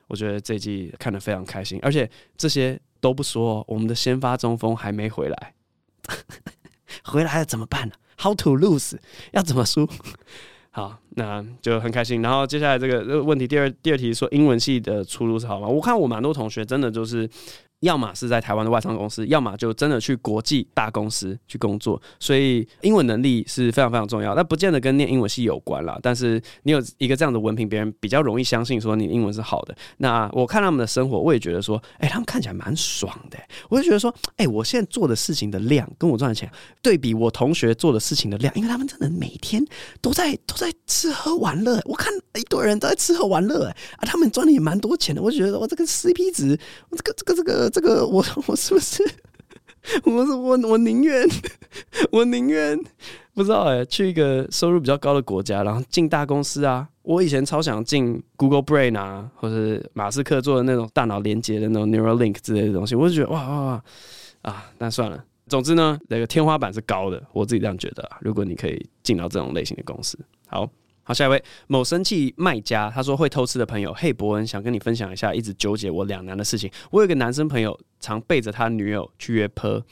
[0.07, 2.79] 我觉得这季看得非常开心，而且这些。
[3.01, 5.53] 都不说，我们的先发中锋还没回来，
[7.03, 8.97] 回来了怎么办呢？How to lose？
[9.31, 9.89] 要怎么输？
[10.73, 12.21] 好，那就很开心。
[12.21, 15.67] 然后接下来这个这个问题，第二第二题说英文系的出路是好吗？
[15.67, 17.29] 我看我蛮多同学真的就是
[17.81, 22.01] 要么是在台湾的外商公司，要么就真的去国际大公司去工作。
[22.19, 25.99] 所以英文能力是非常非常重要，但不见得跟念英文系有关啦。
[26.01, 29.75] 但是你有一个这样的文凭，别人比较容易相信说你英文是好的。
[29.97, 36.49] 那我看他们的生活，我也觉得说，哎、他们看起来蛮爽的、我就觉得说，哎、我现在做的事情的量跟我赚的钱
[36.81, 39.65] 对比我同学做的事情的量，因为他们真的每天
[40.01, 41.81] 都在都在吃喝玩乐。
[41.85, 45.21] 我看一堆人都在吃喝玩乐，啊，他们赚的也蛮多钱的。
[45.21, 46.57] 我就觉得我这个 CP 值，
[46.89, 49.03] 我这个这个这个这个，我 我是不是？
[50.03, 51.27] 我是我我宁愿
[52.11, 52.79] 我宁愿
[53.33, 56.87] 不知道哎、去一个收入比较高的国家，然后进大公司啊。
[57.01, 63.83] 我以前超想进 Google Brain 啊，或者马斯克做的那种大脑连接的那种 Neuralink 之类的东西，我就觉得哇哇哇
[64.43, 64.71] 啊！
[64.77, 68.07] 那算了，总之呢，那个天花板是高的，我自己这样觉得。
[68.19, 70.15] 如果你可以进到这种类型的公司，
[70.47, 70.69] 好。
[71.11, 76.71] 好，下一位某生气卖家，他说会偷吃的朋友，嘿，伯恩想跟你分享一下一直纠结我两难的事情。
[76.89, 79.83] 我有个男生朋友，常背着他女友去约砲，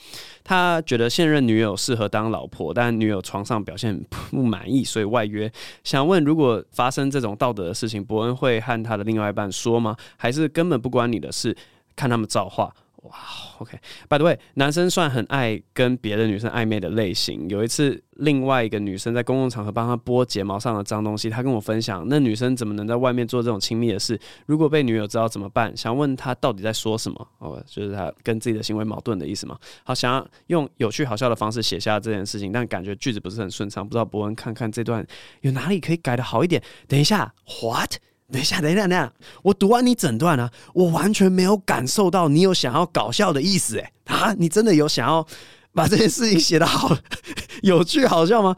[0.45, 4.01] 他觉得现任女友适合当老婆，但女友床上表现
[4.31, 5.51] 不满意，所以外约。
[5.83, 9.97] 想问，如果发生这种道德的事情，伯恩会和他的另外一半说吗？
[10.15, 11.53] 还是根本不关你的事，
[11.97, 12.73] 看他们造化？
[13.03, 13.15] 哇
[13.59, 17.49] ，OK，By the way，男生算很爱跟别的女生暧昧的类型。
[17.49, 24.19] 有一次，另外一个女生在公共场合帮他拨睫毛上的脏东西，他跟我分享，那女生怎么能在外面做这种亲密的事？
[24.47, 25.75] 如果被女友知道怎么办？
[25.77, 27.27] 想问他到底在说什么？
[27.37, 29.57] 哦，就是他跟自己的行为矛盾的意思吗？
[29.85, 35.05] 好，想要用有趣好笑的方式写下这件事情，但感觉句子不是很顺畅，不知道博文看看这段
[35.39, 36.61] 有哪里可以改得好一点。
[36.85, 37.33] 等一下
[37.63, 37.93] ，What？
[38.31, 39.11] 等一下，等一下，等一下！
[39.41, 44.35] 我读完你整段啊，我完全没有感受到你有想要搞笑的意思，哎啊！
[44.37, 45.25] 你真的有想要
[45.73, 46.95] 把这件事情写得好
[47.63, 48.55] 有趣好笑吗？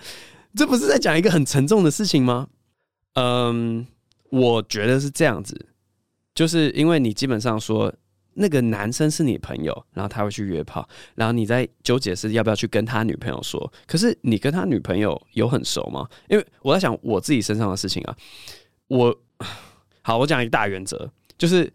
[0.56, 2.48] 这不是在讲一个很沉重的事情吗？
[3.14, 3.88] 嗯，
[4.30, 5.68] 我觉得是这样子，
[6.36, 7.94] 就是因为你基本上说
[8.34, 13.72] 那个男生是你朋友，然后他会去约炮，然后你在纠结是要不要去跟他女朋友说。
[13.88, 16.06] 可是你跟他女朋友有很熟吗？
[16.28, 18.16] 因为我在想我自己身上的事情啊，
[18.88, 19.18] 我。
[20.02, 21.72] 好，我讲一个大原则，就是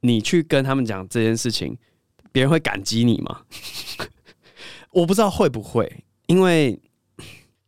[0.00, 1.76] 你去跟他们讲这件事情，
[2.30, 3.40] 别人会感激你吗？
[4.92, 5.90] 我不知道会不会，
[6.26, 6.78] 因为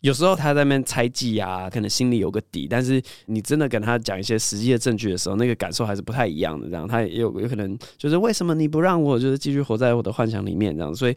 [0.01, 6.69] 有时候他在那边猜忌啊，可能心里有个底，但是你真的跟他讲一些实际的证据的时候，那个感受还是不太一样的。
[6.69, 11.17] 这样，他也有有可能就是为什么你不让我就是继续活在我的幻想里面这样，所以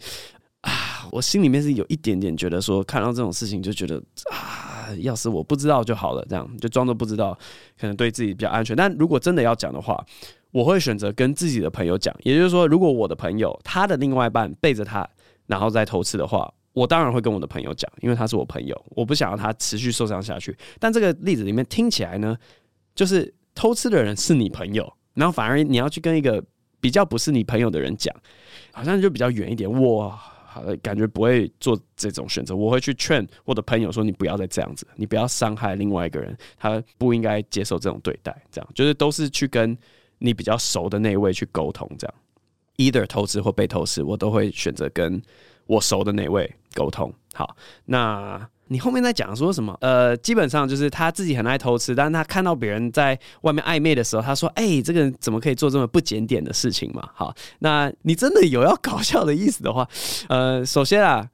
[0.62, 4.77] 啊，我心里面是有一点点觉得说，看到这种事情就觉得啊。
[4.96, 7.38] 要是我不知道就好了，这样就装作不知道，
[7.80, 8.76] 可能对自己比较安全。
[8.76, 10.04] 但如果真的要讲的话，
[10.52, 12.16] 我会选择跟自己的朋友讲。
[12.24, 15.08] 也就是说，如果我的朋友他的另外一半背着他，
[15.46, 20.56] 然后再偷吃的话，我当然会跟我的朋友讲，因为他是我朋友，我不想让他持续受伤下去。
[20.80, 22.38] 但这个例子里面听起来呢，
[22.96, 26.44] 就是偷吃的人是你朋友，然后反而你要去跟一个
[26.80, 28.16] 比较不是你朋友的人讲，
[28.72, 29.70] 好像就比较远一点。
[29.82, 30.20] 哇！
[30.82, 39.78] 感觉不会做这种选择，我会去劝我的朋友说：“你不要再这样子，你不要伤害另外一个人，他不应该接受这种对待。”这样就是都是去跟
[40.18, 42.14] 你比较熟的那一位去沟通，这样
[42.78, 45.22] either 投资或被投资，我都会选择跟
[45.66, 47.14] 我熟的那位沟通。
[47.34, 47.56] 好，
[47.86, 48.48] 那。
[48.70, 49.78] 你后面在讲说什么？
[49.82, 59.88] 呃，基本上就是他自己很爱偷吃，但是他看到别人在外面暧昧的时候，他说：“哎、这个人怎么可以做这么不检点的事情嘛？”好，那你真的有要搞笑的意思的话，
[60.30, 61.28] 呃，首先啊。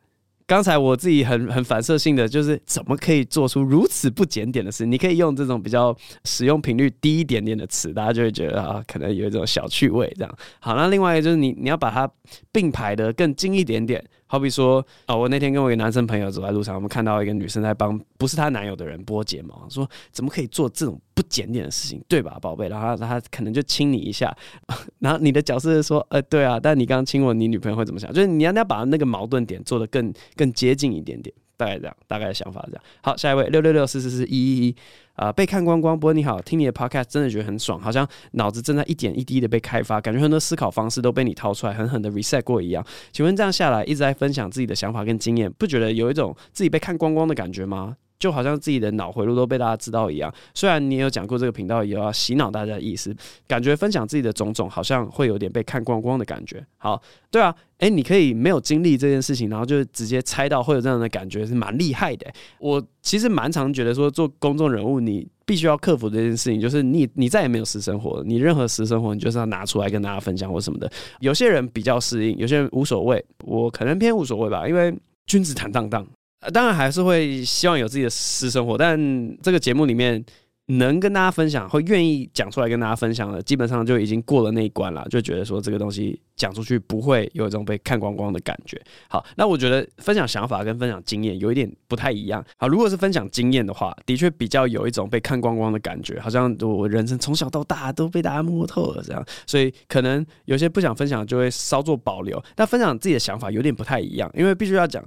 [0.45, 4.85] 刚才我自己很很反射性的就是怎么可以做出如此不检点的事？
[4.85, 10.37] 你可以用这种比较使用频率低一点点的词，大家就会觉得啊，可能有一种小趣味这样。
[10.59, 12.07] 好，那另外一个就是你你要把它
[12.51, 14.03] 并排的更精一点点。
[14.33, 22.67] 好比说啊，我那天跟我一个男生朋友走在路上，我们看到一个女生在帮不是她男友的人拨睫毛，说怎么可以做这种不检点的事情，对吧，宝贝？
[22.67, 24.35] 然后他可能就亲你一下，
[24.97, 28.11] 然后你的角色是说，呃，对啊，但你刚刚亲我，你女朋友会怎么想？
[28.11, 31.31] 就是你要你要把那个矛盾点做得更更接近一点点。
[31.57, 32.83] 大概这样，大概的想法这样。
[33.01, 34.75] 好，下一位六六六四四四一一一
[35.15, 35.99] 啊，被看光光。
[35.99, 42.85] 不过你好，听你的 podcast 真的觉得很爽，好像脑子正在一点一滴的被开发，感觉很多思考方式都被你掏出来，狠狠的 reset 过一样。
[43.11, 47.95] 请问这样下来，一直在分享自己的想法跟经验，不觉得有一种自己被看光光的感觉吗？
[48.23, 50.33] 就好像自己的脑回路都被大家知道一样。
[50.53, 53.13] 虽然你也有讲过这个频道也要洗脑大家的意思，
[53.45, 56.65] 感觉分享自己的种种好像会有点被看光光的感觉。
[56.77, 62.25] 好，对啊，诶，你可以没有经历这件事情，然后就直接猜到会有这样的感觉，是蛮厉害的。
[62.59, 70.89] 我其实蛮常觉得说，做公众人物你必须要克服这件事情，就是你你再也没有私生活，你任何私生活你就是要拿出来跟大家分享或什么的。
[71.19, 74.95] 有些人比较适应，有些人无所谓，我可能偏无所谓吧，因为
[75.25, 76.07] 君子坦荡荡。
[76.51, 78.97] 当然还是会希望有自己的私生活，但
[79.41, 80.23] 这个节目里面
[80.67, 88.81] 能跟大家分享，会愿意讲出来跟大家分享的，基本上就已经过了那一关了，就觉得说这个东西讲出去不会有一种被看光光的感觉。
[89.09, 92.41] 好，那我觉得分享想法跟分享经验有一点不太一样。
[92.57, 102.41] 好，如果是分享经验的话，的确比较有一种被看光光的感觉，好像我人生从小到大都被大家摸透了这样，所以可能有些不想分享就会稍作保留。
[102.55, 105.03] 但分享自己的想法有点不太一样，因为必须要讲，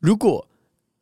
[0.00, 0.44] 如果。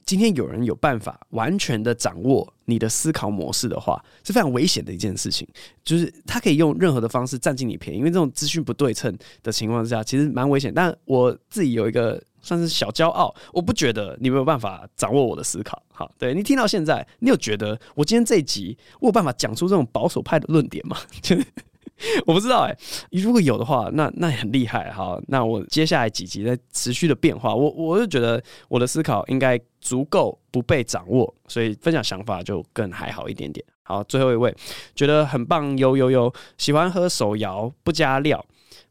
[0.05, 5.47] 今天有人有办法完全的掌握你的思考模式的话，是非常危险的一件事情。
[5.85, 10.73] 就是他可以用任何的方式占尽你便宜，因为这种资讯不对称的情况下，其实蛮危险。
[10.75, 15.83] 但我自己有一个算是小骄傲，我不觉得你没有办法掌握我的思考。
[15.93, 20.97] 好，对，你听到现在，你有觉得我今天这一集我有办法讲出这种保守派的论点吗？
[22.27, 22.77] 我不知道哎、
[23.11, 24.91] 如果有的话，那那很厉害。
[24.91, 33.65] 好，那我接下来几集在持续的变化，我我就觉得我的思考应该足够不被掌握，所以分享想法就更还好一点点。
[33.85, 34.55] 好，最后一位
[34.95, 38.45] 觉得很棒，呦呦呦，喜欢喝手摇不加料。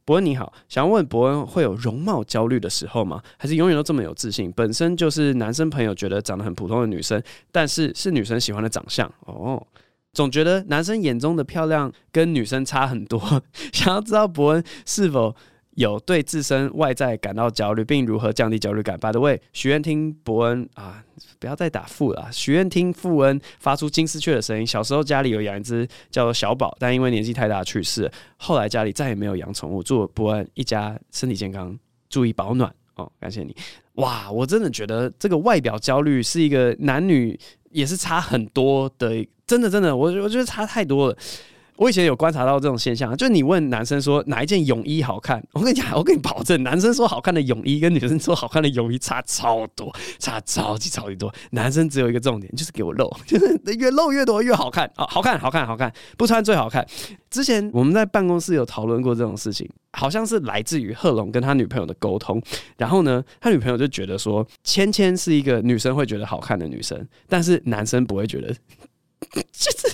[0.05, 3.21] 博恩你好，想问博恩会有容貌焦虑的时候吗？
[3.37, 4.51] 还是永远都这么有自信？
[4.51, 9.65] 本身就是男生朋友觉得长得很普通的女生，但是是女生喜欢的长相哦。
[10.13, 13.19] 总觉得男生眼中的漂亮跟女生差很多，
[13.73, 15.35] 想要知道伯恩是否
[15.71, 18.95] 有对自身外在感到焦虑，并如何降低焦虑感。
[18.99, 21.03] By the way，许愿听伯恩啊，
[21.39, 22.29] 不要再打富了。
[22.31, 24.67] 许愿听富恩发出金丝雀的声音。
[24.67, 28.09] 小时候家里有养一只叫做小宝，但因为年纪太大去世。
[28.37, 29.81] 后来家里再也没有养宠物。
[29.81, 31.75] 祝伯恩一家身体健康，
[32.07, 33.11] 注意保暖哦。
[33.19, 33.55] 感谢你。
[33.93, 37.39] 哇，我真的觉得这个外表焦虑是一个男女
[37.71, 39.25] 也是差很多的。
[39.53, 41.17] 真的，真的，我我觉得差太多了。
[41.75, 51.31] 我以前有观察到这种现象，就是你问男生说哪一件泳衣好看，我跟你讲，我跟你保证，男生说好看的泳衣跟女生说好看的泳衣差超多，差超级超级多。
[51.51, 56.83] 男生只有一个重点，就是给我露，就是越露越多越好看啊，好看，好看，好看，不穿最好看。
[57.29, 62.41] 之前我们在办公室有讨论过这种事情，好像是来自于贺龙跟他女朋友的沟通。
[62.77, 68.55] 然后呢，他女朋友就觉得说，芊芊是一个女生会觉得好看的女生，但是男生不会觉得。
[69.53, 69.87] 就是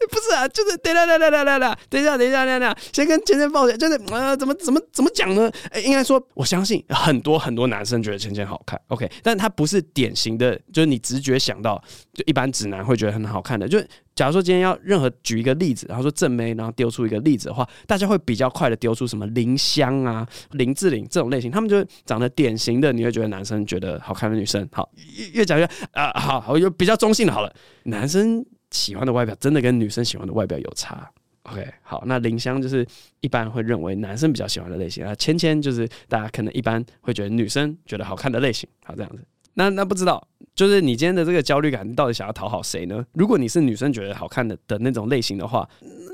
[0.10, 0.46] 不是啊？
[0.48, 3.78] 就是等等等等等等等一下，等一下，等一下，先跟芊芊抱歉。
[3.78, 5.50] 就是呃，怎么怎么怎么讲呢？
[5.72, 13.68] 欸，应该说，我相信很多很多男生觉得芊芊好看，OK，但他不是典型的，就是你直觉想到，就一般直男会觉得很好看的。
[13.68, 13.80] 就
[14.14, 24.66] 假如说今天要任何举一个例子，然后说正妹，然后丢出一个例子的话，大家会比较快的丢出什么林香啊、林志玲这种类型，他们就长得典型的，你会觉得男生觉得好看的女生。
[24.72, 24.90] 好，
[25.32, 27.52] 越讲越啊，好，好，就比较中性的好了，
[27.84, 28.44] 男生。
[28.70, 31.10] 喜欢的外表真的跟女生喜欢的外表有差。
[31.44, 32.86] OK，好，那林香就是
[33.20, 38.68] 一般会认为男生比较喜欢的类型啊，芊芊就是大家可能一般会觉得女生觉得好看的类型。
[38.84, 39.24] 好，这样子。
[39.54, 40.22] 那那不知道，
[40.54, 43.04] 就是你今天的这个焦虑感，你到底想要讨好谁呢？
[43.14, 45.68] 如果你是女生觉得好看的的那种类型的话，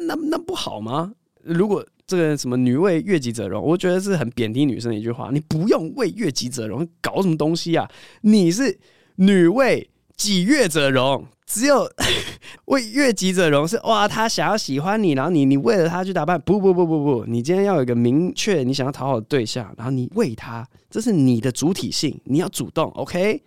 [0.06, 1.12] 那那不好吗？
[1.42, 5.30] 如果这个什么女为悦己者容，我觉得是很贬低女生的一句话。
[5.32, 7.88] 你不用为悦己者容，搞什么东西啊？
[8.22, 8.78] 你是
[9.16, 11.26] 女为己悦者容。
[11.46, 11.88] 只有
[12.66, 23.42] 为悦己者容是哇，他想要喜欢你，然后你你为了他去打扮，不不不不不，你今天要有一个明确你想要讨好的对象，然后你为他，这是你的主体性，你要主动，OK，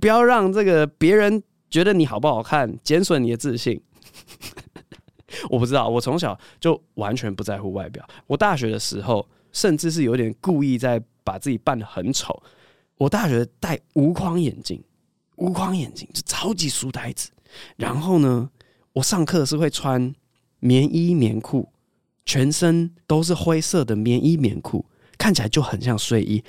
[0.00, 3.80] 不要让这个别人觉得你好不好看，减损你的自信。
[5.50, 12.40] 我不知道，我从小就完全不在乎外表，我大学的时候甚至是有点故意在把自己扮的很丑，
[12.96, 14.82] 我大学戴无框眼镜，
[15.36, 17.28] 无框眼镜就超级书呆子。
[17.76, 18.50] 然后呢，
[18.92, 20.14] 我上课是会穿
[20.58, 21.68] 棉衣棉裤，
[22.24, 24.84] 全身都是灰色的棉衣棉裤，
[25.18, 26.42] 看起来就很像睡衣。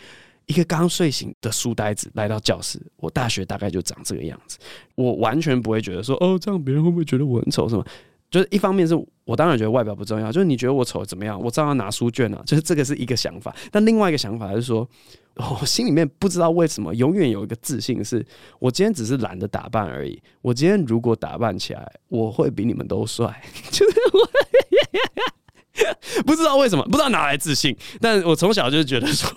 [0.48, 4.58] 一个刚睡醒的书呆子来到教室，我大学大概就长这个样子。
[4.96, 7.70] 我完全不会觉得说，哦，这样别人会不会觉得我很丑？
[7.70, 7.86] 什么？
[8.32, 11.40] 就是一方面是我当然觉得外表不重要，就是你觉得我丑怎么样？
[11.40, 12.42] 我照样拿书卷啊。
[12.48, 13.56] 就是这个是一个想法。
[13.70, 14.90] 但另外一个想法是说。
[15.62, 18.24] 我心里面不知道为什么，永远有一个自信，是
[18.60, 20.22] 我今天只是懒得打扮而已。
[20.42, 23.42] 我今天如果打扮起来，我会比你们都帅。
[23.72, 24.30] 就是我
[26.28, 29.34] 不知道为什么，不知道哪来自信，但我从小就觉得说，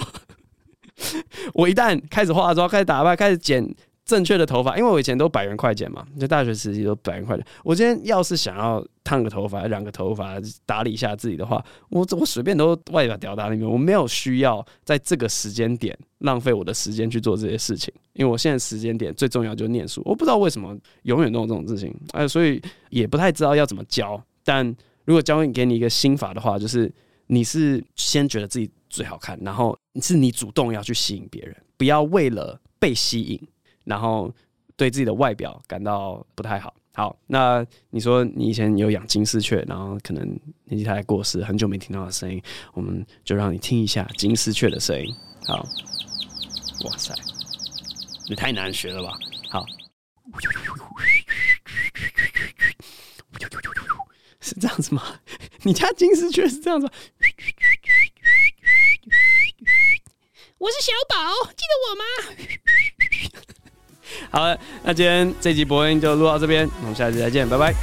[1.54, 3.64] 我一旦开始化妆、开始打扮、开始剪。
[4.04, 7.46] 正确的头发，因为我以前都百元快剪嘛，就大学时期都百元快剪。
[7.62, 10.34] 我今天要是想要烫个头发、染个头发、
[10.66, 20.02] 打理一下自己的话，我我随便都外表屌打里面，我没有需要在这个时间点浪费我的时间去做这些事情，因为我现在时间点最重要就是念书。
[20.04, 24.22] 我不知道为什么永远都有这种自信，哎，所以也不太知道要怎么教。
[24.44, 24.66] 但
[25.06, 26.92] 如果教给你一个心法的话，就是
[27.28, 33.40] 你是先觉得自己最好看，然后是你主动要去吸引别人，不要为了被吸引。
[33.84, 34.32] 然后
[34.76, 36.74] 对自己的外表感到不太好。
[36.96, 40.24] 好，那你说你以前有养金丝雀，然后可能
[40.64, 42.40] 年纪太过世，很久没听到的声音，
[42.72, 45.12] 我们就让你听一下金丝雀的声音。
[45.44, 45.56] 好，
[46.84, 47.12] 哇塞，
[48.28, 49.12] 你太难学了吧？
[49.50, 49.66] 好，
[54.40, 55.18] 是这样子吗？
[55.62, 56.88] 你家金丝雀是这样子？
[60.58, 61.16] 我是小宝，
[61.50, 62.04] 记得我吗？
[64.30, 67.74] 好了，那今天这集播音就录到这边，我们下期再见，拜拜。